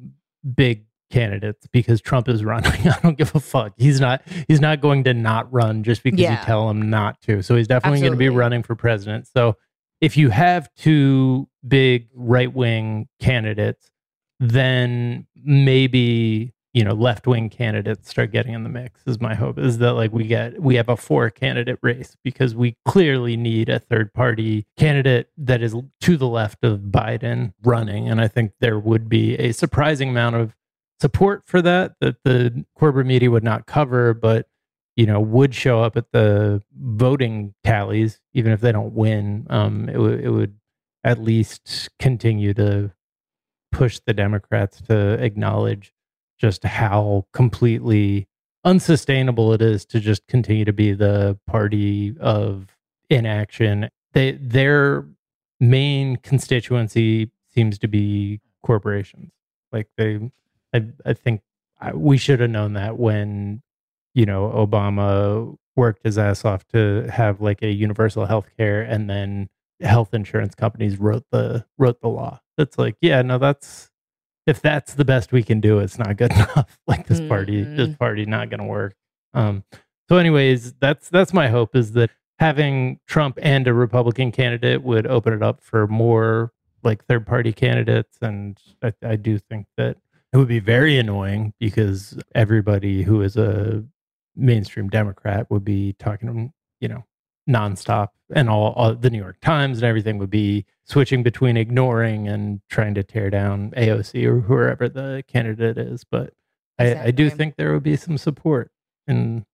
big 0.54 0.84
candidates 1.10 1.66
because 1.72 2.00
Trump 2.00 2.28
is 2.28 2.44
running. 2.44 2.70
I 2.88 2.98
don't 3.02 3.18
give 3.18 3.34
a 3.34 3.40
fuck. 3.40 3.72
He's 3.76 4.00
not 4.00 4.22
he's 4.48 4.60
not 4.60 4.80
going 4.80 5.04
to 5.04 5.14
not 5.14 5.52
run 5.52 5.82
just 5.82 6.02
because 6.02 6.20
Yeah. 6.20 6.38
you 6.38 6.44
tell 6.46 6.70
him 6.70 6.88
not 6.88 7.20
to. 7.22 7.42
So 7.42 7.56
he's 7.56 7.66
definitely 7.68 8.00
going 8.00 8.12
to 8.12 8.18
be 8.18 8.28
running 8.28 8.62
for 8.62 8.74
president. 8.76 9.26
So 9.26 9.56
if 10.00 10.16
you 10.16 10.30
have 10.30 10.72
two 10.76 11.48
big 11.66 12.08
right-wing 12.14 13.08
candidates, 13.20 13.90
then 14.38 15.26
maybe 15.44 16.54
you 16.72 16.84
know 16.84 16.92
left-wing 16.92 17.50
candidates 17.50 18.08
start 18.08 18.30
getting 18.30 18.54
in 18.54 18.62
the 18.62 18.68
mix 18.68 19.00
is 19.06 19.20
my 19.20 19.34
hope 19.34 19.58
is 19.58 19.78
that 19.78 19.94
like 19.94 20.12
we 20.12 20.24
get 20.24 20.60
we 20.62 20.76
have 20.76 20.88
a 20.88 20.96
four 20.96 21.28
candidate 21.30 21.78
race 21.82 22.16
because 22.22 22.54
we 22.54 22.76
clearly 22.84 23.36
need 23.36 23.68
a 23.68 23.78
third 23.78 24.12
party 24.14 24.66
candidate 24.76 25.28
that 25.36 25.62
is 25.62 25.74
to 26.00 26.16
the 26.16 26.28
left 26.28 26.64
of 26.64 26.80
Biden 26.80 27.52
running. 27.62 28.08
And 28.08 28.20
I 28.20 28.28
think 28.28 28.52
there 28.60 28.78
would 28.78 29.08
be 29.08 29.36
a 29.36 29.52
surprising 29.52 30.10
amount 30.10 30.36
of 30.36 30.56
support 31.00 31.42
for 31.46 31.62
that 31.62 31.94
that 32.00 32.22
the 32.24 32.64
corporate 32.78 33.06
media 33.06 33.30
would 33.30 33.44
not 33.44 33.66
cover 33.66 34.12
but 34.14 34.46
you 34.96 35.06
know 35.06 35.18
would 35.18 35.54
show 35.54 35.82
up 35.82 35.96
at 35.96 36.12
the 36.12 36.62
voting 36.78 37.54
tallies 37.64 38.20
even 38.32 38.52
if 38.52 38.60
they 38.60 38.72
don't 38.72 38.94
win. 38.94 39.46
Um 39.50 39.88
it 39.88 39.98
would 39.98 40.20
it 40.20 40.30
would 40.30 40.56
at 41.02 41.18
least 41.18 41.88
continue 41.98 42.52
to 42.54 42.92
push 43.72 44.00
the 44.04 44.12
democrats 44.12 44.82
to 44.82 45.12
acknowledge 45.22 45.92
just 46.40 46.64
how 46.64 47.26
completely 47.32 48.26
unsustainable 48.64 49.52
it 49.52 49.62
is 49.62 49.84
to 49.86 50.00
just 50.00 50.26
continue 50.26 50.64
to 50.64 50.72
be 50.72 50.92
the 50.92 51.38
party 51.46 52.14
of 52.20 52.76
inaction. 53.08 53.88
They 54.12 54.32
their 54.32 55.06
main 55.60 56.16
constituency 56.16 57.30
seems 57.52 57.78
to 57.78 57.88
be 57.88 58.40
corporations. 58.64 59.32
Like 59.72 59.88
they 59.96 60.30
i, 60.74 60.84
I 61.04 61.12
think 61.12 61.42
I, 61.80 61.92
we 61.94 62.16
should 62.16 62.40
have 62.40 62.50
known 62.50 62.74
that 62.74 62.98
when 62.98 63.62
you 64.14 64.26
know 64.26 64.50
obama 64.54 65.56
worked 65.76 66.04
his 66.04 66.18
ass 66.18 66.44
off 66.44 66.66
to 66.68 67.08
have 67.12 67.40
like 67.40 67.62
a 67.62 67.70
universal 67.70 68.26
health 68.26 68.48
care 68.56 68.82
and 68.82 69.08
then 69.08 69.48
health 69.80 70.12
insurance 70.12 70.54
companies 70.54 70.98
wrote 70.98 71.24
the 71.30 71.64
wrote 71.78 72.00
the 72.00 72.08
law. 72.08 72.40
That's 72.56 72.78
like 72.78 72.96
yeah 73.00 73.22
no 73.22 73.38
that's 73.38 73.89
if 74.46 74.60
that's 74.60 74.94
the 74.94 75.04
best 75.04 75.32
we 75.32 75.42
can 75.42 75.60
do 75.60 75.78
it's 75.78 75.98
not 75.98 76.16
good 76.16 76.32
enough. 76.34 76.78
Like 76.86 77.06
this 77.06 77.20
party 77.20 77.62
this 77.64 77.88
Mhm. 77.90 77.98
party 77.98 78.26
not 78.26 78.50
gonna 78.50 78.66
work. 78.66 78.94
Um 79.34 79.64
so 80.08 80.16
anyways 80.16 80.72
that's 80.74 81.08
that's 81.08 81.32
my 81.32 81.48
hope 81.48 81.76
is 81.76 81.92
that 81.92 82.10
having 82.38 82.98
trump 83.06 83.38
and 83.42 83.66
a 83.68 83.74
republican 83.74 84.32
candidate 84.32 84.82
would 84.82 85.06
open 85.06 85.32
it 85.34 85.42
up 85.42 85.60
for 85.62 85.86
more 85.86 86.52
like 86.82 87.04
third 87.04 87.26
party 87.26 87.52
candidates. 87.52 88.16
And 88.22 88.58
I, 88.82 88.92
I 89.04 89.16
do 89.16 89.38
think 89.38 89.66
that 89.76 89.98
it 90.32 90.36
would 90.36 90.48
be 90.48 90.60
very 90.60 90.96
annoying 90.98 91.52
because 91.60 92.18
everybody 92.34 93.02
who 93.02 93.20
is 93.22 93.36
a 93.36 93.84
mainstream 94.36 94.88
democrat 94.88 95.50
would 95.50 95.64
be 95.64 95.92
talking 95.98 96.52
you 96.80 96.88
know 96.88 97.04
nonstop. 97.48 98.08
And 98.32 98.48
all, 98.48 98.72
all 98.74 98.94
the 98.94 99.10
new 99.10 99.18
york 99.18 99.40
times 99.40 99.78
and 99.78 99.84
everything 99.84 100.18
would 100.18 100.30
be 100.30 100.64
switching 100.84 101.24
between 101.24 101.56
ignoring 101.56 102.28
and 102.28 102.60
trying 102.68 102.94
to 102.94 103.02
tear 103.02 103.28
down 103.28 103.72
aoc 103.76 104.24
or 104.24 104.40
whoever 104.40 104.88
the 104.88 105.24
candidate 105.26 105.76
is. 105.76 106.04
But 106.04 106.32
I, 106.78 107.06
I 107.06 107.10
do 107.10 107.28
think 107.28 107.56
there 107.56 107.72
would 107.72 107.82
be 107.82 107.96
some 107.96 108.18
support 108.18 108.70
in 109.08 109.44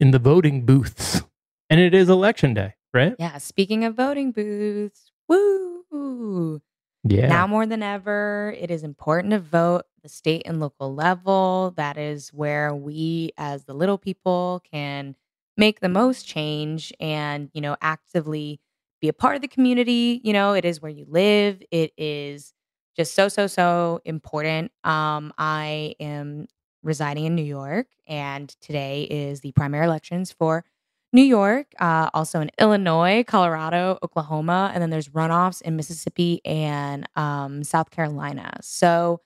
in 0.00 0.10
the 0.10 0.18
voting 0.18 0.64
booths. 0.64 1.22
And 1.70 1.80
it 1.80 1.92
is 1.92 2.08
election 2.08 2.54
day 2.54 2.74
right? 2.92 3.14
Yeah, 3.18 3.38
speaking 3.38 3.84
of 3.84 3.94
voting 3.94 4.32
booths, 4.32 5.10
woo! 5.28 6.60
yeah. 7.04 7.28
Now 7.28 7.46
more 7.46 7.66
than 7.66 7.82
ever, 7.82 8.54
it 8.58 8.70
is 8.70 8.82
important 8.82 9.32
to 9.32 9.38
vote 9.38 9.84
the 10.02 10.08
state 10.08 10.42
and 10.44 10.60
local 10.60 10.94
level. 10.94 11.74
That 11.76 11.96
is 11.96 12.30
where 12.30 12.74
we, 12.74 13.32
as 13.36 13.64
the 13.64 13.74
little 13.74 13.98
people, 13.98 14.62
can 14.70 15.16
make 15.58 15.80
the 15.80 15.88
most 15.88 16.26
change 16.26 16.92
and, 17.00 17.50
you 17.52 17.60
know, 17.60 17.76
actively 17.82 18.60
be 19.00 19.08
a 19.08 19.12
part 19.12 19.36
of 19.36 19.42
the 19.42 19.48
community. 19.48 20.20
You 20.24 20.32
know, 20.32 20.54
it 20.54 20.64
is 20.64 20.80
where 20.80 20.90
you 20.90 21.04
live. 21.08 21.62
It 21.70 21.92
is 21.98 22.54
just 22.96 23.14
so, 23.14 23.28
so, 23.28 23.46
so 23.46 24.00
important. 24.06 24.72
Um, 24.84 25.32
I 25.36 25.94
am 26.00 26.46
residing 26.82 27.26
in 27.26 27.34
New 27.34 27.44
York, 27.44 27.88
and 28.06 28.48
today 28.60 29.02
is 29.02 29.40
the 29.40 29.52
primary 29.52 29.84
elections 29.84 30.32
for 30.32 30.64
New 31.12 31.22
York, 31.22 31.66
uh, 31.80 32.10
also 32.12 32.40
in 32.40 32.50
Illinois, 32.60 33.24
Colorado, 33.26 33.98
Oklahoma, 34.02 34.70
and 34.74 34.82
then 34.82 34.90
there's 34.90 35.08
runoffs 35.08 35.62
in 35.62 35.74
Mississippi 35.74 36.40
and 36.44 37.08
um, 37.16 37.64
South 37.64 37.90
Carolina. 37.90 38.58
So 38.60 39.20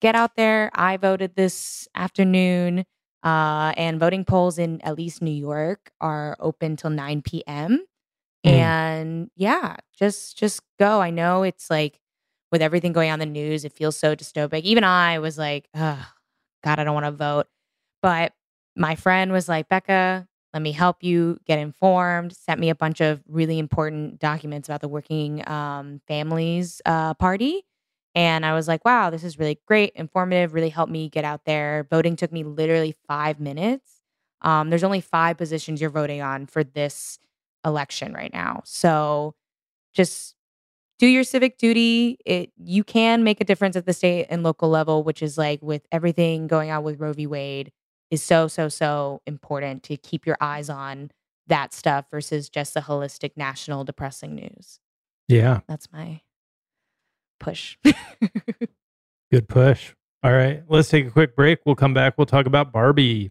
get 0.00 0.14
out 0.14 0.36
there. 0.36 0.70
I 0.74 0.96
voted 0.96 1.34
this 1.34 1.88
afternoon, 1.94 2.84
uh, 3.24 3.72
and 3.76 3.98
voting 3.98 4.24
polls 4.24 4.58
in 4.58 4.80
at 4.82 4.96
least 4.96 5.22
New 5.22 5.30
York 5.30 5.90
are 6.00 6.36
open 6.38 6.76
till 6.76 6.90
9 6.90 7.22
p.m. 7.22 7.84
Mm. 8.46 8.50
And 8.50 9.30
yeah, 9.34 9.76
just 9.98 10.36
just 10.36 10.60
go. 10.78 11.00
I 11.00 11.10
know 11.10 11.42
it's 11.42 11.70
like 11.70 11.98
with 12.52 12.62
everything 12.62 12.92
going 12.92 13.10
on 13.10 13.20
in 13.20 13.32
the 13.32 13.32
news, 13.32 13.64
it 13.64 13.72
feels 13.72 13.96
so 13.96 14.14
dystopic. 14.14 14.62
Even 14.62 14.84
I 14.84 15.18
was 15.18 15.38
like, 15.38 15.68
oh, 15.74 16.06
God, 16.62 16.78
I 16.78 16.84
don't 16.84 16.94
want 16.94 17.06
to 17.06 17.10
vote. 17.10 17.46
But 18.02 18.32
my 18.76 18.94
friend 18.94 19.32
was 19.32 19.48
like, 19.48 19.68
Becca, 19.68 20.28
let 20.52 20.62
me 20.62 20.70
help 20.70 21.02
you 21.02 21.40
get 21.46 21.58
informed. 21.58 22.36
Sent 22.36 22.60
me 22.60 22.70
a 22.70 22.74
bunch 22.74 23.00
of 23.00 23.22
really 23.26 23.58
important 23.58 24.20
documents 24.20 24.68
about 24.68 24.82
the 24.82 24.88
Working 24.88 25.46
um, 25.48 26.00
Families 26.06 26.80
uh, 26.86 27.14
Party. 27.14 27.64
And 28.14 28.46
I 28.46 28.54
was 28.54 28.68
like, 28.68 28.84
wow, 28.84 29.10
this 29.10 29.24
is 29.24 29.38
really 29.38 29.58
great, 29.66 29.92
informative, 29.94 30.54
really 30.54 30.68
helped 30.68 30.92
me 30.92 31.08
get 31.08 31.24
out 31.24 31.44
there. 31.44 31.86
Voting 31.90 32.16
took 32.16 32.32
me 32.32 32.44
literally 32.44 32.94
five 33.08 33.40
minutes. 33.40 34.00
Um, 34.42 34.70
there's 34.70 34.84
only 34.84 35.00
five 35.00 35.36
positions 35.36 35.80
you're 35.80 35.90
voting 35.90 36.22
on 36.22 36.46
for 36.46 36.62
this 36.62 37.18
election 37.64 38.12
right 38.12 38.32
now. 38.32 38.62
So 38.64 39.34
just 39.94 40.36
do 40.98 41.06
your 41.06 41.24
civic 41.24 41.58
duty. 41.58 42.18
It 42.24 42.52
you 42.56 42.84
can 42.84 43.24
make 43.24 43.40
a 43.40 43.44
difference 43.44 43.74
at 43.74 43.86
the 43.86 43.92
state 43.92 44.26
and 44.30 44.42
local 44.42 44.68
level, 44.68 45.02
which 45.02 45.22
is 45.22 45.36
like 45.36 45.60
with 45.62 45.86
everything 45.90 46.46
going 46.46 46.70
on 46.70 46.84
with 46.84 47.00
Roe 47.00 47.12
v. 47.12 47.26
Wade, 47.26 47.72
is 48.10 48.22
so, 48.22 48.48
so, 48.48 48.68
so 48.68 49.22
important 49.26 49.82
to 49.84 49.96
keep 49.96 50.26
your 50.26 50.36
eyes 50.40 50.70
on 50.70 51.10
that 51.46 51.74
stuff 51.74 52.06
versus 52.10 52.48
just 52.48 52.74
the 52.74 52.80
holistic 52.80 53.32
national 53.36 53.84
depressing 53.84 54.34
news. 54.34 54.78
Yeah. 55.28 55.60
That's 55.68 55.90
my 55.92 56.20
push. 57.38 57.76
Good 59.32 59.48
push. 59.48 59.94
All 60.22 60.32
right. 60.32 60.62
Let's 60.68 60.88
take 60.88 61.06
a 61.06 61.10
quick 61.10 61.36
break. 61.36 61.60
We'll 61.66 61.74
come 61.74 61.92
back. 61.94 62.16
We'll 62.16 62.26
talk 62.26 62.46
about 62.46 62.72
Barbie. 62.72 63.30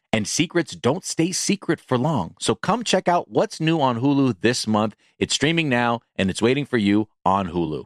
and 0.13 0.27
secrets 0.27 0.75
don't 0.75 1.05
stay 1.05 1.31
secret 1.31 1.79
for 1.79 1.97
long. 1.97 2.35
So 2.39 2.55
come 2.55 2.83
check 2.83 3.07
out 3.07 3.29
what's 3.29 3.61
new 3.61 3.79
on 3.79 4.01
Hulu 4.01 4.41
this 4.41 4.67
month. 4.67 4.95
It's 5.19 5.33
streaming 5.33 5.69
now 5.69 6.01
and 6.15 6.29
it's 6.29 6.41
waiting 6.41 6.65
for 6.65 6.77
you 6.77 7.07
on 7.25 7.49
Hulu. 7.49 7.85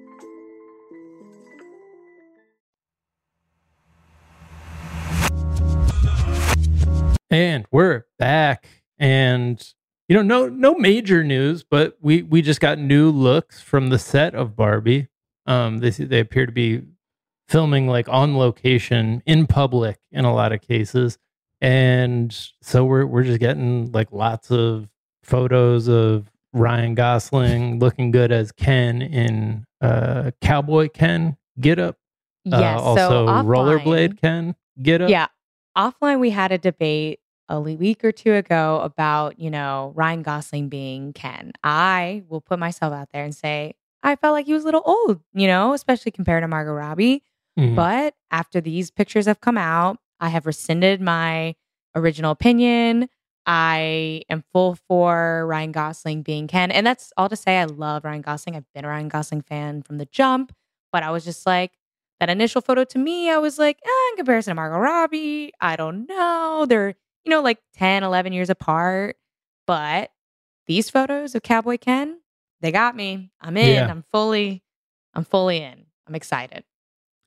And 7.31 7.65
we're 7.71 8.03
back. 8.19 8.67
And 8.99 9.65
you 10.09 10.15
know, 10.17 10.21
no 10.21 10.49
no 10.49 10.75
major 10.75 11.23
news, 11.23 11.63
but 11.63 11.97
we 12.01 12.23
we 12.23 12.41
just 12.41 12.59
got 12.59 12.77
new 12.77 13.09
looks 13.09 13.61
from 13.61 13.87
the 13.87 13.97
set 13.97 14.35
of 14.35 14.55
Barbie. 14.57 15.07
Um 15.45 15.77
they 15.77 15.91
they 15.91 16.19
appear 16.19 16.45
to 16.45 16.51
be 16.51 16.81
filming 17.47 17.87
like 17.87 18.09
on 18.09 18.37
location 18.37 19.23
in 19.25 19.47
public 19.47 19.97
in 20.11 20.25
a 20.25 20.33
lot 20.33 20.51
of 20.51 20.61
cases. 20.61 21.17
And 21.61 22.37
so 22.61 22.83
we're 22.83 23.05
we're 23.05 23.23
just 23.23 23.39
getting 23.39 23.93
like 23.93 24.11
lots 24.11 24.51
of 24.51 24.89
photos 25.23 25.87
of 25.87 26.29
Ryan 26.51 26.95
Gosling 26.95 27.79
looking 27.79 28.11
good 28.11 28.33
as 28.33 28.51
Ken 28.51 29.01
in 29.01 29.65
uh 29.79 30.31
cowboy 30.41 30.89
Ken 30.89 31.37
get 31.61 31.79
up. 31.79 31.95
Yes. 32.43 32.77
Uh, 32.77 32.83
also 32.83 33.09
so 33.09 33.25
offline- 33.27 33.45
rollerblade 33.45 34.19
Ken 34.21 34.55
get 34.81 35.01
up. 35.01 35.09
Yeah. 35.09 35.27
Offline, 35.77 36.19
we 36.19 36.31
had 36.31 36.51
a 36.51 36.57
debate 36.57 37.20
a 37.51 37.59
week 37.59 38.03
or 38.05 38.11
two 38.11 38.33
ago 38.33 38.79
about, 38.81 39.37
you 39.39 39.49
know, 39.51 39.91
Ryan 39.95 40.21
Gosling 40.21 40.69
being 40.69 41.11
Ken. 41.13 41.51
I 41.63 42.23
will 42.29 42.41
put 42.41 42.59
myself 42.59 42.93
out 42.93 43.09
there 43.11 43.23
and 43.25 43.35
say, 43.35 43.75
I 44.03 44.15
felt 44.15 44.33
like 44.33 44.45
he 44.45 44.53
was 44.53 44.63
a 44.63 44.65
little 44.65 44.83
old, 44.85 45.19
you 45.33 45.47
know, 45.47 45.73
especially 45.73 46.11
compared 46.11 46.43
to 46.43 46.47
Margot 46.47 46.71
Robbie. 46.73 47.23
Mhm. 47.59 47.75
But 47.75 48.15
after 48.31 48.61
these 48.61 48.89
pictures 48.89 49.25
have 49.25 49.41
come 49.41 49.57
out, 49.57 49.97
I 50.19 50.29
have 50.29 50.45
rescinded 50.45 51.01
my 51.01 51.55
original 51.93 52.31
opinion. 52.31 53.09
I 53.45 54.21
am 54.29 54.43
full 54.53 54.77
for 54.87 55.45
Ryan 55.47 55.71
Gosling 55.71 56.21
being 56.21 56.47
Ken. 56.47 56.71
And 56.71 56.87
that's 56.87 57.11
all 57.17 57.27
to 57.27 57.35
say 57.35 57.57
I 57.59 57.65
love 57.65 58.05
Ryan 58.05 58.21
Gosling. 58.21 58.55
I've 58.55 58.71
been 58.73 58.85
a 58.85 58.87
Ryan 58.87 59.09
Gosling 59.09 59.41
fan 59.41 59.81
from 59.81 59.97
the 59.97 60.05
jump, 60.05 60.53
but 60.91 61.03
I 61.03 61.11
was 61.11 61.25
just 61.25 61.45
like, 61.45 61.73
that 62.19 62.29
initial 62.29 62.61
photo 62.61 62.83
to 62.83 62.99
me, 62.99 63.31
I 63.31 63.39
was 63.39 63.57
like, 63.57 63.79
eh, 63.83 64.09
in 64.11 64.17
comparison 64.17 64.51
to 64.51 64.55
Margot 64.55 64.77
Robbie, 64.77 65.51
I 65.59 65.75
don't 65.75 66.07
know. 66.07 66.67
They're, 66.69 66.93
you 67.23 67.29
know, 67.29 67.41
like 67.41 67.59
10, 67.75 68.03
11 68.03 68.33
years 68.33 68.49
apart. 68.49 69.17
But 69.67 70.11
these 70.67 70.89
photos 70.89 71.35
of 71.35 71.43
Cowboy 71.43 71.77
Ken, 71.77 72.19
they 72.61 72.71
got 72.71 72.95
me. 72.95 73.31
I'm 73.39 73.57
in. 73.57 73.75
Yeah. 73.75 73.87
I'm 73.89 74.03
fully, 74.11 74.63
I'm 75.13 75.23
fully 75.23 75.57
in. 75.57 75.85
I'm 76.07 76.15
excited. 76.15 76.63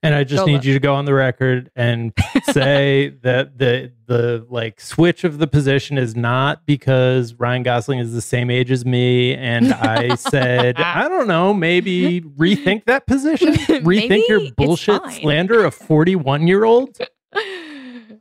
And 0.03 0.13
I 0.13 0.23
just 0.23 0.41
Go 0.41 0.45
need 0.45 0.53
look. 0.57 0.65
you 0.65 0.73
to 0.73 0.79
go 0.79 0.93
on 0.93 1.05
the 1.05 1.15
record 1.15 1.71
and 1.75 2.13
say 2.51 3.09
that 3.23 3.57
the 3.57 3.91
the 4.05 4.45
like 4.51 4.79
switch 4.79 5.23
of 5.23 5.39
the 5.39 5.47
position 5.47 5.97
is 5.97 6.15
not 6.15 6.63
because 6.67 7.33
Ryan 7.33 7.63
Gosling 7.63 7.97
is 7.97 8.13
the 8.13 8.21
same 8.21 8.51
age 8.51 8.69
as 8.69 8.85
me 8.85 9.33
and 9.33 9.73
I 9.73 10.13
said, 10.13 10.79
I 10.79 11.07
don't 11.09 11.27
know, 11.27 11.55
maybe 11.55 12.21
rethink 12.21 12.85
that 12.85 13.07
position. 13.07 13.53
Rethink 13.55 14.27
your 14.27 14.51
bullshit 14.51 15.01
slander 15.11 15.65
of 15.65 15.73
41 15.73 16.45
year 16.45 16.65
olds. 16.65 17.01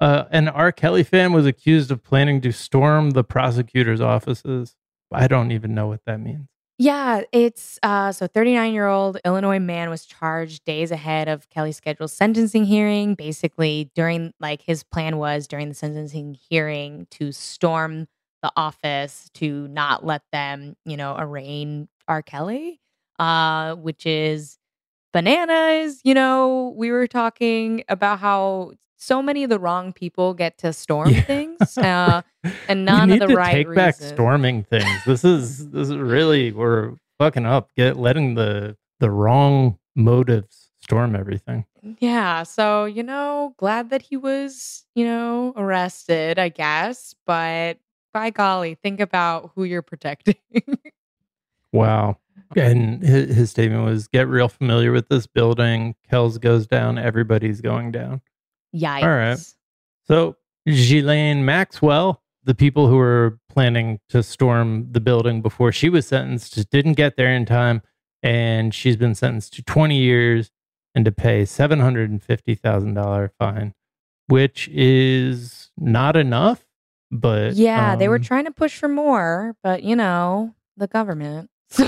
Uh, 0.01 0.25
an 0.31 0.49
R. 0.49 0.73
Kelly 0.73 1.03
fan 1.03 1.33
was 1.33 1.47
accused 1.47 1.91
of 1.91 2.03
planning 2.03 2.41
to 2.43 2.53
storm 2.53 3.11
the 3.11 3.25
prosecutor's 3.25 4.01
offices. 4.01 4.77
I 5.13 5.27
don't 5.27 5.53
even 5.53 5.75
know 5.75 5.87
what 5.87 6.01
that 6.07 6.21
means. 6.21 6.49
Yeah, 6.77 7.23
it's 7.31 7.79
uh 7.85 8.11
so 8.11 8.27
39-year-old 8.27 9.19
Illinois 9.25 9.61
man 9.61 9.91
was 9.91 10.05
charged 10.05 10.65
days 10.65 10.91
ahead 10.91 11.29
of 11.29 11.49
Kelly's 11.49 11.77
scheduled 11.77 12.11
sentencing 12.11 12.65
hearing. 12.65 13.15
Basically, 13.15 13.93
during 13.95 14.33
like 14.41 14.61
his 14.63 14.83
plan 14.83 15.19
was 15.19 15.47
during 15.47 15.69
the 15.69 15.75
sentencing 15.75 16.35
hearing 16.51 17.07
to 17.13 17.31
storm 17.31 18.09
the 18.43 18.51
office 18.57 19.31
to 19.35 19.69
not 19.69 20.05
let 20.05 20.23
them, 20.33 20.75
you 20.85 20.97
know, 20.97 21.15
arraign 21.17 21.89
R. 22.09 22.23
Kelly, 22.23 22.81
uh, 23.21 23.77
which 23.77 24.05
is 24.05 24.59
bananas. 25.13 26.01
You 26.03 26.15
know, 26.15 26.75
we 26.77 26.91
were 26.91 27.07
talking 27.07 27.85
about 27.89 28.19
how 28.19 28.73
so 29.05 29.23
many 29.23 29.45
of 29.45 29.51
the 29.51 29.59
wrong 29.59 29.93
people 29.93 30.35
get 30.35 30.59
to 30.59 30.73
storm 30.73 31.11
Yeah. 31.11 31.21
things, 31.23 31.79
uh, 31.79 32.23
and 32.69 32.85
none 32.85 33.11
of 33.11 33.21
the 33.21 33.29
right 33.29 33.53
take 33.53 33.75
back 33.75 33.95
storming 33.97 34.65
things. 34.65 35.05
This 35.07 35.25
is 35.25 35.71
this 35.71 35.89
is 35.91 35.97
really 35.97 36.53
we're 36.53 36.95
fucking 37.19 37.47
up. 37.47 37.71
Get 37.77 37.97
letting 37.97 38.35
the 38.35 38.77
the 39.01 39.11
wrong 39.11 39.79
motives 39.95 40.71
storm 40.83 41.15
everything. 41.17 41.65
Yeah. 41.99 42.43
So, 42.45 42.85
you 42.87 43.03
know, 43.03 43.55
glad 43.59 43.91
that 43.91 44.03
he 44.03 44.17
was, 44.17 44.85
you 44.95 45.05
know, 45.05 45.53
arrested, 45.57 46.39
I 46.39 46.49
guess. 46.49 47.15
But 47.27 47.79
by 48.13 48.31
golly, 48.31 48.75
think 48.75 49.01
about 49.01 49.51
who 49.55 49.65
you're 49.65 49.83
protecting. 49.83 50.37
Wow. 51.73 52.19
And 52.57 53.03
his, 53.03 53.35
his 53.35 53.51
statement 53.51 53.85
was 53.85 54.07
get 54.07 54.29
real 54.29 54.49
familiar 54.49 54.93
with 54.93 55.09
this 55.09 55.27
building. 55.27 55.97
Kells 56.09 56.39
goes 56.39 56.67
down, 56.69 56.99
everybody's 56.99 57.61
going 57.61 57.91
down. 57.91 58.21
Yikes. 58.75 59.03
right. 59.03 59.39
So, 60.07 60.37
Ghislaine 60.67 61.45
Maxwell, 61.45 62.23
the 62.45 62.55
people 62.55 62.89
who 62.89 62.97
were 62.97 63.39
planning 63.49 64.01
to 64.11 64.23
storm 64.23 64.89
the 64.91 65.01
building 65.01 65.41
before 65.43 65.73
she 65.73 65.89
was 65.89 66.07
sentenced, 66.07 66.55
just 66.55 66.71
didn't 66.71 66.95
get 66.95 67.17
there 67.17 67.35
in 67.35 67.47
time. 67.47 67.83
And 68.23 68.75
she's 68.75 68.97
been 68.97 69.15
sentenced 69.15 69.53
to 69.55 69.63
20 69.63 69.97
years 69.99 70.51
and 70.95 71.05
to 71.05 71.13
pay 71.13 71.43
$750,000 71.43 73.31
fine, 73.39 73.75
which 74.29 74.69
is 74.73 75.71
not 75.77 76.17
enough. 76.17 76.65
But 77.11 77.55
Yeah, 77.55 77.97
they 77.97 78.09
were 78.09 78.17
um, 78.17 78.23
trying 78.23 78.47
to 78.47 78.51
push 78.51 78.77
for 78.77 78.89
more, 78.89 79.57
but 79.63 79.83
you 79.83 79.95
know, 79.95 80.55
the 80.77 80.89
government. 80.89 81.51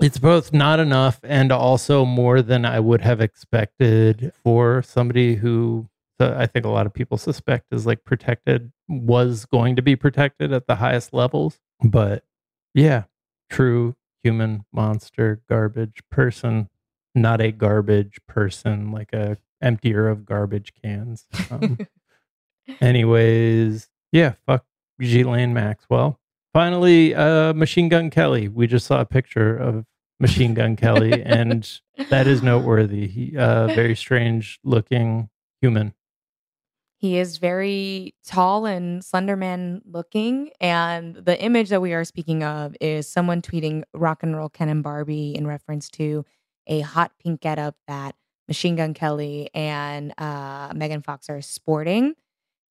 It's 0.00 0.18
both 0.18 0.52
not 0.52 0.80
enough 0.80 1.20
and 1.22 1.50
also 1.52 2.04
more 2.04 2.42
than 2.42 2.64
I 2.64 2.80
would 2.80 3.00
have 3.00 3.20
expected 3.20 4.32
for 4.42 4.82
somebody 4.82 5.36
who 5.36 5.88
uh, 6.22 6.34
I 6.36 6.46
think 6.46 6.64
a 6.64 6.68
lot 6.68 6.86
of 6.86 6.94
people 6.94 7.18
suspect 7.18 7.66
is 7.72 7.86
like 7.86 8.04
protected, 8.04 8.72
was 8.88 9.44
going 9.44 9.76
to 9.76 9.82
be 9.82 9.96
protected 9.96 10.52
at 10.52 10.66
the 10.66 10.76
highest 10.76 11.12
levels. 11.12 11.58
But 11.82 12.24
yeah, 12.74 13.04
true 13.50 13.96
human 14.22 14.64
monster 14.72 15.42
garbage 15.48 16.02
person, 16.10 16.68
not 17.14 17.40
a 17.40 17.50
garbage 17.50 18.20
person, 18.28 18.92
like 18.92 19.12
a 19.12 19.36
emptier 19.60 20.08
of 20.08 20.24
garbage 20.24 20.72
cans. 20.82 21.26
Um, 21.50 21.78
anyways, 22.80 23.88
yeah, 24.12 24.34
fuck 24.46 24.64
Ghislaine 25.00 25.52
Maxwell. 25.54 26.20
Finally, 26.52 27.14
uh, 27.14 27.52
Machine 27.54 27.88
Gun 27.88 28.10
Kelly. 28.10 28.48
We 28.48 28.66
just 28.66 28.86
saw 28.86 29.00
a 29.00 29.06
picture 29.06 29.56
of 29.56 29.86
Machine 30.20 30.54
Gun 30.54 30.76
Kelly, 30.76 31.22
and 31.24 31.80
that 32.10 32.26
is 32.26 32.42
noteworthy. 32.42 33.06
He, 33.08 33.36
uh, 33.36 33.68
very 33.68 33.96
strange 33.96 34.60
looking 34.62 35.30
human. 35.60 35.94
he 36.98 37.18
is 37.18 37.38
very 37.38 38.14
tall 38.24 38.64
and 38.66 39.02
slenderman 39.02 39.80
looking. 39.84 40.50
And 40.60 41.16
the 41.16 41.40
image 41.42 41.68
that 41.70 41.80
we 41.82 41.92
are 41.94 42.04
speaking 42.04 42.44
of 42.44 42.76
is 42.80 43.08
someone 43.08 43.42
tweeting 43.42 43.82
rock 43.94 44.22
and 44.22 44.36
roll 44.36 44.48
Ken 44.48 44.68
and 44.68 44.82
Barbie 44.82 45.34
in 45.34 45.46
reference 45.46 45.88
to 45.90 46.24
a 46.68 46.80
hot 46.80 47.12
pink 47.20 47.40
getup 47.40 47.74
that 47.88 48.14
Machine 48.46 48.76
Gun 48.76 48.94
Kelly 48.94 49.50
and 49.54 50.12
uh, 50.18 50.72
Megan 50.76 51.02
Fox 51.02 51.28
are 51.28 51.42
sporting. 51.42 52.14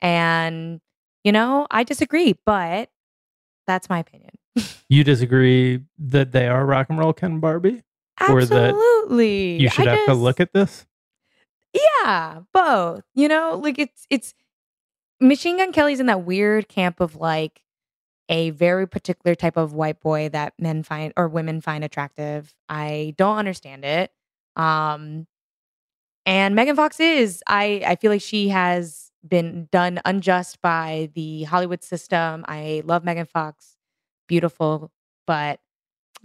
And, 0.01 0.79
you 1.23 1.31
know, 1.33 1.67
I 1.69 1.83
disagree, 1.83 2.35
but 2.45 2.89
that's 3.67 3.89
my 3.89 3.99
opinion. 3.99 4.31
You 4.89 5.05
disagree 5.05 5.85
that 5.99 6.33
they 6.33 6.49
are 6.49 6.65
rock 6.65 6.87
and 6.89 6.99
roll 6.99 7.13
Ken 7.13 7.39
Barbie? 7.39 7.81
Or 8.27 8.43
that 8.43 8.73
You 9.59 9.69
should 9.69 9.87
I 9.87 9.95
have 9.95 10.05
to 10.07 10.13
look 10.13 10.41
at 10.41 10.51
this. 10.51 10.85
Yeah, 11.73 12.41
both. 12.53 13.03
You 13.15 13.29
know, 13.29 13.59
like 13.63 13.79
it's 13.79 14.05
it's 14.09 14.33
Machine 15.21 15.57
Gun 15.57 15.71
Kelly's 15.71 15.99
in 15.99 16.07
that 16.07 16.25
weird 16.25 16.67
camp 16.67 16.99
of 16.99 17.15
like 17.15 17.61
a 18.27 18.49
very 18.51 18.87
particular 18.87 19.35
type 19.35 19.57
of 19.57 19.73
white 19.73 19.99
boy 20.01 20.29
that 20.29 20.53
men 20.59 20.83
find 20.83 21.13
or 21.15 21.27
women 21.27 21.61
find 21.61 21.83
attractive. 21.83 22.53
I 22.67 23.13
don't 23.17 23.37
understand 23.37 23.85
it. 23.85 24.11
Um 24.55 25.27
and 26.25 26.55
Megan 26.55 26.75
Fox 26.75 26.99
is 26.99 27.41
I 27.47 27.81
I 27.85 27.95
feel 27.95 28.11
like 28.11 28.21
she 28.21 28.49
has 28.49 29.10
been 29.27 29.67
done 29.71 29.99
unjust 30.05 30.61
by 30.61 31.09
the 31.15 31.43
Hollywood 31.43 31.83
system. 31.83 32.45
I 32.47 32.81
love 32.85 33.03
Megan 33.03 33.25
Fox. 33.25 33.77
Beautiful, 34.27 34.91
but 35.27 35.59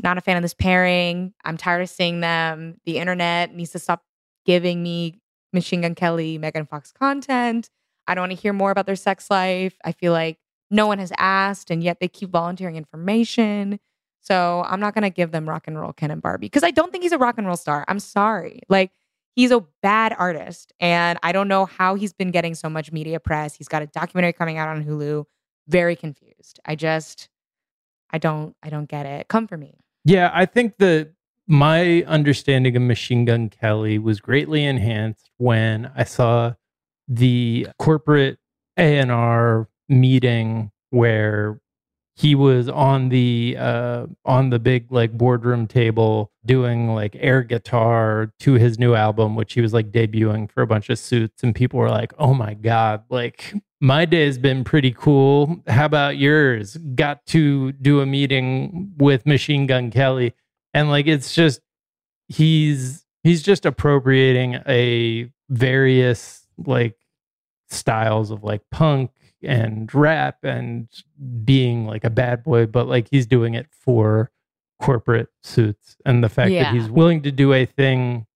not 0.02 0.18
a 0.18 0.20
fan 0.20 0.36
of 0.36 0.42
this 0.42 0.54
pairing. 0.54 1.34
I'm 1.44 1.56
tired 1.56 1.82
of 1.82 1.88
seeing 1.88 2.20
them. 2.20 2.80
The 2.84 2.98
internet 2.98 3.54
needs 3.54 3.72
to 3.72 3.78
stop 3.78 4.02
giving 4.44 4.82
me 4.82 5.20
Machine 5.52 5.80
Gun 5.80 5.94
Kelly, 5.94 6.38
Megan 6.38 6.66
Fox 6.66 6.92
content. 6.92 7.70
I 8.06 8.14
don't 8.14 8.22
want 8.22 8.32
to 8.32 8.38
hear 8.38 8.52
more 8.52 8.70
about 8.70 8.86
their 8.86 8.96
sex 8.96 9.30
life. 9.30 9.76
I 9.84 9.92
feel 9.92 10.12
like 10.12 10.38
no 10.70 10.86
one 10.86 10.98
has 10.98 11.12
asked, 11.16 11.70
and 11.70 11.82
yet 11.82 11.98
they 12.00 12.08
keep 12.08 12.30
volunteering 12.30 12.76
information. 12.76 13.80
So 14.20 14.64
I'm 14.66 14.80
not 14.80 14.94
going 14.94 15.02
to 15.02 15.10
give 15.10 15.30
them 15.30 15.48
rock 15.48 15.66
and 15.66 15.78
roll 15.78 15.92
Ken 15.92 16.10
and 16.10 16.20
Barbie 16.20 16.46
because 16.46 16.64
I 16.64 16.72
don't 16.72 16.90
think 16.90 17.04
he's 17.04 17.12
a 17.12 17.18
rock 17.18 17.36
and 17.38 17.46
roll 17.46 17.56
star. 17.56 17.84
I'm 17.88 18.00
sorry. 18.00 18.60
Like, 18.68 18.90
he's 19.36 19.52
a 19.52 19.62
bad 19.82 20.16
artist, 20.18 20.72
and 20.80 21.18
I 21.22 21.30
don't 21.30 21.46
know 21.46 21.66
how 21.66 21.94
he's 21.94 22.12
been 22.12 22.32
getting 22.32 22.56
so 22.56 22.68
much 22.68 22.90
media 22.90 23.20
press. 23.20 23.54
He's 23.54 23.68
got 23.68 23.82
a 23.82 23.86
documentary 23.86 24.32
coming 24.32 24.58
out 24.58 24.68
on 24.68 24.84
Hulu. 24.84 25.24
Very 25.68 25.94
confused. 25.94 26.58
I 26.64 26.74
just, 26.74 27.28
I 28.10 28.18
don't, 28.18 28.56
I 28.62 28.70
don't 28.70 28.88
get 28.88 29.06
it. 29.06 29.28
Come 29.28 29.46
for 29.46 29.56
me. 29.56 29.78
Yeah, 30.04 30.30
I 30.32 30.46
think 30.46 30.78
that 30.78 31.12
my 31.46 32.02
understanding 32.04 32.74
of 32.76 32.82
Machine 32.82 33.24
Gun 33.24 33.50
Kelly 33.50 33.98
was 33.98 34.20
greatly 34.20 34.64
enhanced 34.64 35.30
when 35.36 35.90
I 35.94 36.04
saw 36.04 36.54
the 37.06 37.68
corporate 37.78 38.38
A&R 38.76 39.68
meeting 39.88 40.72
where 40.90 41.60
he 42.16 42.34
was 42.34 42.68
on 42.68 43.10
the 43.10 43.56
uh 43.58 44.06
on 44.24 44.50
the 44.50 44.58
big 44.58 44.90
like 44.90 45.12
boardroom 45.16 45.66
table 45.66 46.32
doing 46.44 46.94
like 46.94 47.14
air 47.20 47.42
guitar 47.42 48.32
to 48.40 48.54
his 48.54 48.78
new 48.78 48.94
album 48.94 49.34
which 49.36 49.52
he 49.52 49.60
was 49.60 49.72
like 49.72 49.92
debuting 49.92 50.50
for 50.50 50.62
a 50.62 50.66
bunch 50.66 50.88
of 50.90 50.98
suits 50.98 51.42
and 51.42 51.54
people 51.54 51.78
were 51.78 51.90
like 51.90 52.12
oh 52.18 52.34
my 52.34 52.54
god 52.54 53.02
like 53.10 53.54
my 53.80 54.04
day's 54.04 54.38
been 54.38 54.64
pretty 54.64 54.92
cool. 54.92 55.62
How 55.66 55.84
about 55.84 56.16
yours? 56.16 56.76
Got 56.94 57.24
to 57.26 57.72
do 57.72 58.00
a 58.00 58.06
meeting 58.06 58.92
with 58.96 59.26
machine 59.26 59.66
gun 59.66 59.90
kelly. 59.90 60.34
And 60.72 60.88
like 60.88 61.06
it's 61.06 61.34
just 61.34 61.60
he's 62.28 63.04
he's 63.22 63.42
just 63.42 63.66
appropriating 63.66 64.60
a 64.66 65.30
various 65.48 66.46
like 66.58 66.96
styles 67.68 68.30
of 68.30 68.42
like 68.42 68.62
punk 68.70 69.10
and 69.42 69.92
rap 69.94 70.38
and 70.42 70.88
being 71.44 71.86
like 71.86 72.04
a 72.04 72.10
bad 72.10 72.42
boy, 72.42 72.66
but 72.66 72.88
like 72.88 73.08
he's 73.10 73.26
doing 73.26 73.54
it 73.54 73.66
for 73.70 74.30
corporate 74.80 75.28
suits. 75.42 75.96
And 76.04 76.22
the 76.22 76.28
fact 76.28 76.50
Yeah. 76.50 76.64
that 76.64 76.74
he's 76.74 76.90
willing 76.90 77.22
to 77.22 77.32
do 77.32 77.52
a 77.52 77.64
thing 77.64 78.26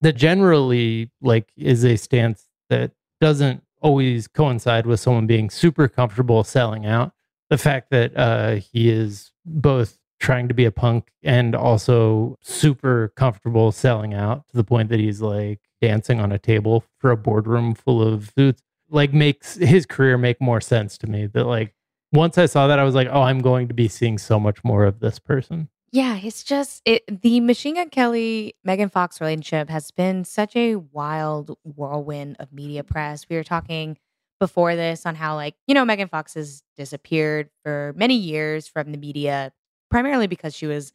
that 0.00 0.14
generally 0.16 1.10
like 1.20 1.50
is 1.56 1.84
a 1.84 1.96
stance 1.96 2.46
that 2.70 2.92
doesn't 3.20 3.62
always 3.80 4.28
coincide 4.28 4.86
with 4.86 5.00
someone 5.00 5.26
being 5.26 5.50
super 5.50 5.88
comfortable 5.88 6.44
selling 6.44 6.86
out. 6.86 7.12
The 7.50 7.58
fact 7.58 7.90
that 7.90 8.16
uh 8.16 8.56
he 8.56 8.90
is 8.90 9.32
both 9.44 9.98
trying 10.20 10.48
to 10.48 10.54
be 10.54 10.64
a 10.64 10.70
punk 10.72 11.10
and 11.22 11.54
also 11.54 12.36
super 12.42 13.12
comfortable 13.16 13.70
selling 13.72 14.14
out 14.14 14.46
to 14.48 14.56
the 14.56 14.64
point 14.64 14.88
that 14.88 14.98
he's 14.98 15.20
like 15.20 15.60
dancing 15.80 16.20
on 16.20 16.32
a 16.32 16.38
table 16.38 16.84
for 16.98 17.10
a 17.12 17.16
boardroom 17.16 17.72
full 17.74 18.02
of 18.02 18.32
suits 18.36 18.62
like 18.90 19.12
makes 19.12 19.54
his 19.54 19.86
career 19.86 20.18
make 20.18 20.40
more 20.40 20.60
sense 20.60 20.98
to 20.98 21.06
me 21.06 21.26
that 21.26 21.44
like 21.44 21.74
once 22.12 22.38
i 22.38 22.46
saw 22.46 22.66
that 22.66 22.78
i 22.78 22.84
was 22.84 22.94
like 22.94 23.08
oh 23.10 23.22
i'm 23.22 23.40
going 23.40 23.68
to 23.68 23.74
be 23.74 23.88
seeing 23.88 24.18
so 24.18 24.40
much 24.40 24.62
more 24.64 24.84
of 24.84 25.00
this 25.00 25.18
person 25.18 25.68
Yeah, 25.90 26.18
it's 26.22 26.44
just 26.44 26.82
it 26.84 27.02
the 27.22 27.40
Machine 27.40 27.76
Gun 27.76 27.88
Kelly 27.88 28.54
Megan 28.62 28.90
Fox 28.90 29.22
relationship 29.22 29.70
has 29.70 29.90
been 29.90 30.24
such 30.24 30.54
a 30.54 30.76
wild 30.76 31.56
whirlwind 31.64 32.36
of 32.40 32.52
media 32.52 32.84
press. 32.84 33.26
We 33.28 33.36
were 33.36 33.44
talking 33.44 33.96
before 34.38 34.76
this 34.76 35.06
on 35.06 35.14
how 35.14 35.34
like, 35.34 35.54
you 35.66 35.74
know, 35.74 35.86
Megan 35.86 36.08
Fox 36.08 36.34
has 36.34 36.62
disappeared 36.76 37.48
for 37.62 37.94
many 37.96 38.16
years 38.16 38.68
from 38.68 38.92
the 38.92 38.98
media 38.98 39.50
primarily 39.90 40.26
because 40.26 40.54
she 40.54 40.66
was 40.66 40.92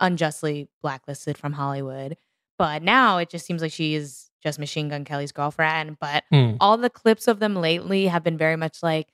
unjustly 0.00 0.68
blacklisted 0.80 1.36
from 1.36 1.52
Hollywood. 1.52 2.16
But 2.58 2.82
now 2.82 3.18
it 3.18 3.28
just 3.28 3.44
seems 3.44 3.60
like 3.60 3.72
she 3.72 3.94
is 3.94 4.29
just 4.42 4.58
Machine 4.58 4.88
Gun 4.88 5.04
Kelly's 5.04 5.32
girlfriend, 5.32 5.98
but 6.00 6.24
Hmm. 6.30 6.52
all 6.60 6.76
the 6.76 6.90
clips 6.90 7.28
of 7.28 7.38
them 7.40 7.54
lately 7.56 8.06
have 8.06 8.22
been 8.24 8.38
very 8.38 8.56
much 8.56 8.82
like, 8.82 9.08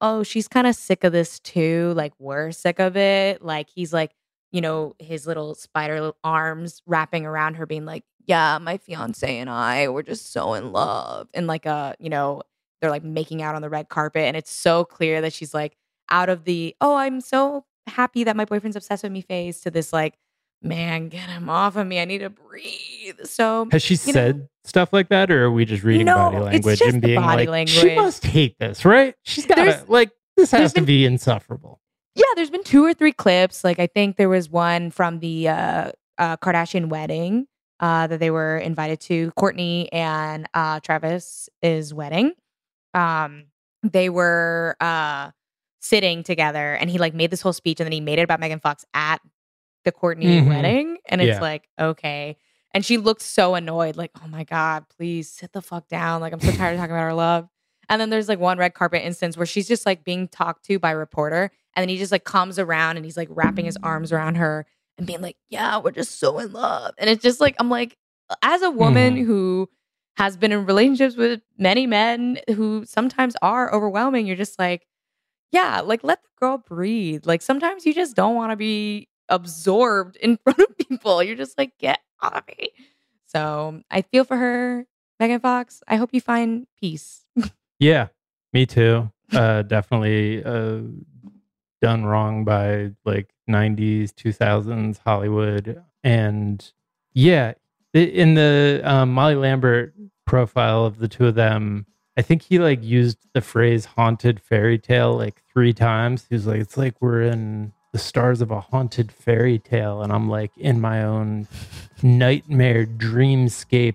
oh, 0.00 0.22
she's 0.22 0.48
kind 0.48 0.66
of 0.66 0.74
sick 0.74 1.04
of 1.04 1.12
this 1.12 1.38
too. 1.40 1.92
Like, 1.96 2.12
we're 2.18 2.50
sick 2.52 2.78
of 2.78 2.96
it. 2.96 3.42
Like, 3.42 3.68
he's 3.74 3.92
like, 3.92 4.12
you 4.52 4.60
know, 4.60 4.94
his 4.98 5.26
little 5.26 5.54
spider 5.54 6.12
arms 6.22 6.82
wrapping 6.86 7.24
around 7.26 7.54
her, 7.54 7.66
being 7.66 7.84
like, 7.84 8.04
yeah, 8.26 8.58
my 8.60 8.76
fiance 8.78 9.38
and 9.38 9.50
I, 9.50 9.88
we're 9.88 10.02
just 10.02 10.32
so 10.32 10.54
in 10.54 10.72
love. 10.72 11.28
And 11.34 11.46
like, 11.46 11.66
a, 11.66 11.94
you 11.98 12.08
know, 12.10 12.42
they're 12.80 12.90
like 12.90 13.04
making 13.04 13.42
out 13.42 13.54
on 13.54 13.62
the 13.62 13.70
red 13.70 13.88
carpet. 13.88 14.22
And 14.22 14.36
it's 14.36 14.52
so 14.52 14.84
clear 14.84 15.20
that 15.22 15.32
she's 15.32 15.54
like 15.54 15.76
out 16.10 16.28
of 16.28 16.44
the, 16.44 16.74
oh, 16.80 16.96
I'm 16.96 17.20
so 17.20 17.64
happy 17.86 18.24
that 18.24 18.36
my 18.36 18.44
boyfriend's 18.44 18.76
obsessed 18.76 19.02
with 19.02 19.12
me 19.12 19.20
phase 19.22 19.60
to 19.62 19.70
this, 19.70 19.92
like, 19.92 20.14
man, 20.64 21.08
get 21.08 21.28
him 21.28 21.48
off 21.48 21.76
of 21.76 21.86
me. 21.86 22.00
I 22.00 22.04
need 22.04 22.18
to 22.18 22.30
breathe. 22.30 23.20
So, 23.24 23.68
has 23.70 23.82
she 23.82 23.94
you 23.94 24.06
know- 24.06 24.12
said 24.12 24.48
stuff 24.64 24.92
like 24.94 25.10
that 25.10 25.30
or 25.30 25.44
are 25.44 25.50
we 25.50 25.64
just 25.66 25.82
reading 25.82 26.06
No, 26.06 26.14
body 26.14 26.38
language 26.38 26.80
and 26.80 27.02
being 27.02 27.20
body 27.20 27.46
like 27.46 27.68
she 27.68 27.94
must 27.94 28.24
hate 28.24 28.58
this 28.58 28.86
right 28.86 29.14
she's 29.22 29.44
got 29.44 29.56
to 29.56 29.84
like 29.88 30.10
this 30.38 30.50
has 30.52 30.72
to 30.72 30.76
been- 30.80 30.86
be 30.86 31.04
insufferable 31.04 31.82
Yeah, 32.14 32.24
there's 32.34 32.48
been 32.48 32.64
two 32.64 32.82
or 32.82 32.94
three 32.94 33.12
clips. 33.12 33.62
Like 33.62 33.78
I 33.78 33.86
think 33.86 34.16
there 34.16 34.30
was 34.30 34.48
one 34.48 34.90
from 34.90 35.18
the 35.18 35.48
uh, 35.48 35.92
uh, 36.16 36.36
Kardashian 36.38 36.86
wedding 36.88 37.46
uh, 37.80 38.06
that 38.06 38.20
they 38.20 38.30
were 38.30 38.56
invited 38.56 39.00
to. 39.00 39.32
Kourtney 39.32 39.88
and 39.92 40.48
uh, 40.54 40.80
Travis's 40.80 41.50
is 41.60 41.92
wedding. 41.92 42.32
Um, 42.94 43.46
they 43.82 44.08
were 44.08 44.76
uh, 44.80 45.30
sitting 45.82 46.22
together, 46.22 46.72
and 46.74 46.88
he 46.88 46.96
like 46.98 47.12
made 47.14 47.30
this 47.30 47.42
whole 47.42 47.52
speech, 47.52 47.80
and 47.80 47.84
then 47.84 47.92
he 47.92 48.00
made 48.00 48.18
it 48.18 48.22
about 48.22 48.40
Megan 48.40 48.60
Fox 48.60 48.84
at 48.94 49.20
the 49.84 49.92
Kourtney 49.92 50.42
Mhm. 50.42 50.48
wedding, 50.48 50.98
and 51.06 51.20
it's 51.20 51.36
Yeah. 51.36 51.40
like 51.40 51.68
okay. 51.78 52.36
And 52.72 52.84
she 52.84 52.96
looked 52.98 53.22
so 53.22 53.54
annoyed, 53.54 53.96
like, 53.96 54.10
"Oh 54.22 54.26
my 54.26 54.42
god, 54.44 54.86
please 54.88 55.30
sit 55.30 55.52
the 55.52 55.62
fuck 55.62 55.86
down! 55.88 56.20
Like, 56.20 56.32
I'm 56.32 56.40
so 56.40 56.50
tired 56.52 56.72
of 56.74 56.78
talking 56.80 56.92
about 56.94 57.04
our 57.04 57.14
love." 57.14 57.48
And 57.88 58.00
then 58.00 58.10
there's 58.10 58.28
like 58.28 58.38
one 58.40 58.58
red 58.58 58.74
carpet 58.74 59.02
instance 59.04 59.36
where 59.36 59.46
she's 59.46 59.68
just 59.68 59.86
like 59.86 60.02
being 60.04 60.26
talked 60.28 60.64
to 60.66 60.78
by 60.78 60.92
a 60.92 60.96
reporter. 60.96 61.50
And 61.76 61.82
then 61.82 61.88
he 61.88 61.98
just 61.98 62.10
like 62.12 62.24
comes 62.24 62.58
around 62.58 62.96
and 62.96 63.04
he's 63.04 63.16
like 63.16 63.28
wrapping 63.30 63.66
his 63.66 63.76
arms 63.82 64.10
around 64.10 64.36
her 64.36 64.64
and 64.96 65.06
being 65.06 65.20
like, 65.20 65.36
yeah, 65.50 65.78
we're 65.78 65.90
just 65.90 66.18
so 66.18 66.38
in 66.38 66.52
love. 66.52 66.94
And 66.98 67.10
it's 67.10 67.22
just 67.22 67.40
like, 67.40 67.54
I'm 67.58 67.68
like, 67.68 67.96
as 68.42 68.62
a 68.62 68.70
woman 68.70 69.16
who 69.18 69.68
has 70.16 70.36
been 70.36 70.50
in 70.52 70.64
relationships 70.66 71.14
with 71.16 71.42
many 71.58 71.86
men 71.86 72.38
who 72.54 72.84
sometimes 72.86 73.36
are 73.42 73.72
overwhelming, 73.74 74.26
you're 74.26 74.36
just 74.36 74.58
like, 74.58 74.86
yeah, 75.52 75.80
like 75.80 76.02
let 76.04 76.22
the 76.22 76.28
girl 76.40 76.58
breathe. 76.58 77.26
Like 77.26 77.42
sometimes 77.42 77.84
you 77.86 77.92
just 77.94 78.16
don't 78.16 78.34
want 78.34 78.50
to 78.52 78.56
be 78.56 79.08
absorbed 79.28 80.16
in 80.16 80.36
front 80.44 80.58
of 80.58 80.76
people. 80.78 81.22
You're 81.22 81.36
just 81.36 81.58
like, 81.58 81.76
get 81.78 82.00
off 82.20 82.36
of 82.36 82.44
me. 82.58 82.70
So 83.26 83.80
I 83.90 84.02
feel 84.02 84.24
for 84.24 84.36
her, 84.36 84.86
Megan 85.20 85.40
Fox. 85.40 85.82
I 85.88 85.96
hope 85.96 86.10
you 86.12 86.20
find 86.20 86.66
peace. 86.78 87.24
yeah 87.80 88.06
me 88.52 88.64
too 88.64 89.10
uh 89.32 89.62
definitely 89.62 90.42
uh 90.44 90.78
done 91.82 92.04
wrong 92.04 92.44
by 92.44 92.92
like 93.04 93.28
90s 93.50 94.12
2000s 94.12 94.98
hollywood 95.04 95.82
and 96.04 96.72
yeah 97.14 97.54
in 97.92 98.34
the 98.34 98.80
um, 98.84 99.12
molly 99.12 99.34
lambert 99.34 99.92
profile 100.24 100.84
of 100.84 100.98
the 100.98 101.08
two 101.08 101.26
of 101.26 101.34
them 101.34 101.84
i 102.16 102.22
think 102.22 102.42
he 102.42 102.60
like 102.60 102.82
used 102.84 103.18
the 103.34 103.40
phrase 103.40 103.84
haunted 103.84 104.38
fairy 104.40 104.78
tale 104.78 105.14
like 105.16 105.42
three 105.52 105.72
times 105.72 106.24
he 106.28 106.34
was 106.36 106.46
like 106.46 106.60
it's 106.60 106.76
like 106.76 106.94
we're 107.00 107.22
in 107.22 107.72
the 107.94 107.98
stars 108.00 108.40
of 108.40 108.50
a 108.50 108.60
haunted 108.60 109.12
fairy 109.12 109.60
tale 109.60 110.02
and 110.02 110.12
i'm 110.12 110.28
like 110.28 110.50
in 110.56 110.80
my 110.80 111.04
own 111.04 111.46
nightmare 112.02 112.84
dreamscape 112.84 113.94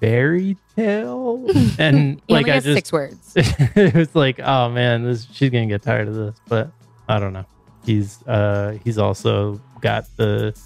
fairy 0.00 0.56
tale 0.76 1.44
and 1.78 2.20
like 2.28 2.48
i 2.48 2.60
just 2.60 2.66
six 2.66 2.92
words. 2.92 3.32
it 3.36 3.94
was 3.94 4.14
like, 4.14 4.40
oh 4.40 4.68
man, 4.68 5.04
this 5.04 5.26
she's 5.32 5.50
gonna 5.50 5.66
get 5.66 5.82
tired 5.82 6.08
of 6.08 6.14
this. 6.14 6.36
But 6.48 6.70
I 7.08 7.18
don't 7.18 7.32
know. 7.32 7.46
He's 7.84 8.22
uh 8.26 8.78
he's 8.84 8.98
also 8.98 9.60
got 9.80 10.04
the 10.16 10.58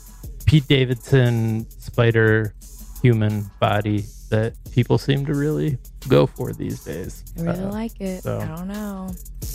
Pete 0.47 0.67
Davidson 0.69 1.69
spider 1.71 2.55
human 3.03 3.51
body 3.61 4.05
that 4.33 4.55
people 4.73 4.99
seem 4.99 5.25
to 5.27 5.35
really 5.35 5.79
go 6.09 6.27
for 6.27 6.53
these 6.53 6.83
days. 6.85 7.23
I 7.39 7.43
really 7.43 7.61
Uh, 7.65 7.71
like 7.71 8.01
it. 8.01 8.23
so- 8.25 8.41
I 8.41 8.47
don't 8.57 8.69
know. 8.69 9.11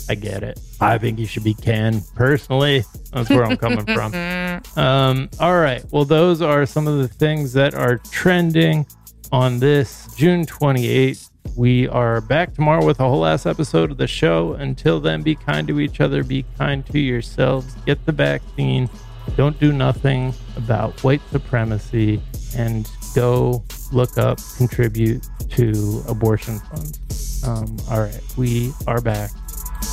I 0.08 0.14
get 0.14 0.42
it. 0.42 0.58
I 0.80 0.96
think 0.96 1.18
you 1.18 1.26
should 1.26 1.44
be 1.44 1.52
canned 1.54 2.02
personally. 2.14 2.84
That's 3.12 3.28
where 3.28 3.44
I'm 3.44 3.56
coming 3.58 3.84
from. 3.84 4.12
Um, 4.76 5.28
all 5.40 5.58
right. 5.60 5.84
Well, 5.92 6.04
those 6.04 6.40
are 6.42 6.64
some 6.66 6.86
of 6.88 6.98
the 6.98 7.08
things 7.08 7.52
that 7.52 7.74
are 7.74 7.98
trending 8.10 8.86
on 9.32 9.58
this 9.60 10.08
June 10.16 10.46
28th. 10.46 11.28
We 11.56 11.88
are 11.88 12.20
back 12.20 12.54
tomorrow 12.54 12.84
with 12.84 13.00
a 13.00 13.08
whole 13.08 13.24
ass 13.26 13.44
episode 13.46 13.90
of 13.90 13.96
the 13.98 14.06
show. 14.06 14.54
Until 14.54 15.00
then, 15.00 15.22
be 15.22 15.34
kind 15.34 15.66
to 15.68 15.80
each 15.80 16.00
other, 16.00 16.22
be 16.24 16.44
kind 16.56 16.84
to 16.86 16.98
yourselves, 16.98 17.74
get 17.86 18.04
the 18.06 18.12
vaccine, 18.12 18.88
don't 19.36 19.58
do 19.60 19.72
nothing 19.72 20.32
about 20.56 21.02
white 21.04 21.22
supremacy, 21.30 22.20
and 22.56 22.88
go 23.14 23.62
look 23.92 24.18
up, 24.18 24.38
contribute 24.56 25.26
to 25.50 26.02
abortion 26.08 26.58
funds. 26.60 27.44
Um, 27.46 27.76
all 27.90 28.00
right. 28.00 28.20
We 28.36 28.72
are 28.86 29.00
back 29.00 29.30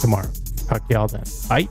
tomorrow. 0.01 0.31
Talk 0.67 0.87
to 0.87 0.93
y'all 0.93 1.07
then. 1.07 1.23
Bye. 1.47 1.69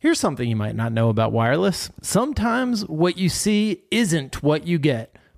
Here's 0.00 0.20
something 0.20 0.48
you 0.48 0.56
might 0.56 0.76
not 0.76 0.92
know 0.92 1.08
about 1.08 1.32
wireless. 1.32 1.90
Sometimes 2.02 2.86
what 2.86 3.18
you 3.18 3.28
see 3.28 3.82
isn't 3.90 4.42
what 4.42 4.66
you 4.66 4.78
get. 4.78 5.17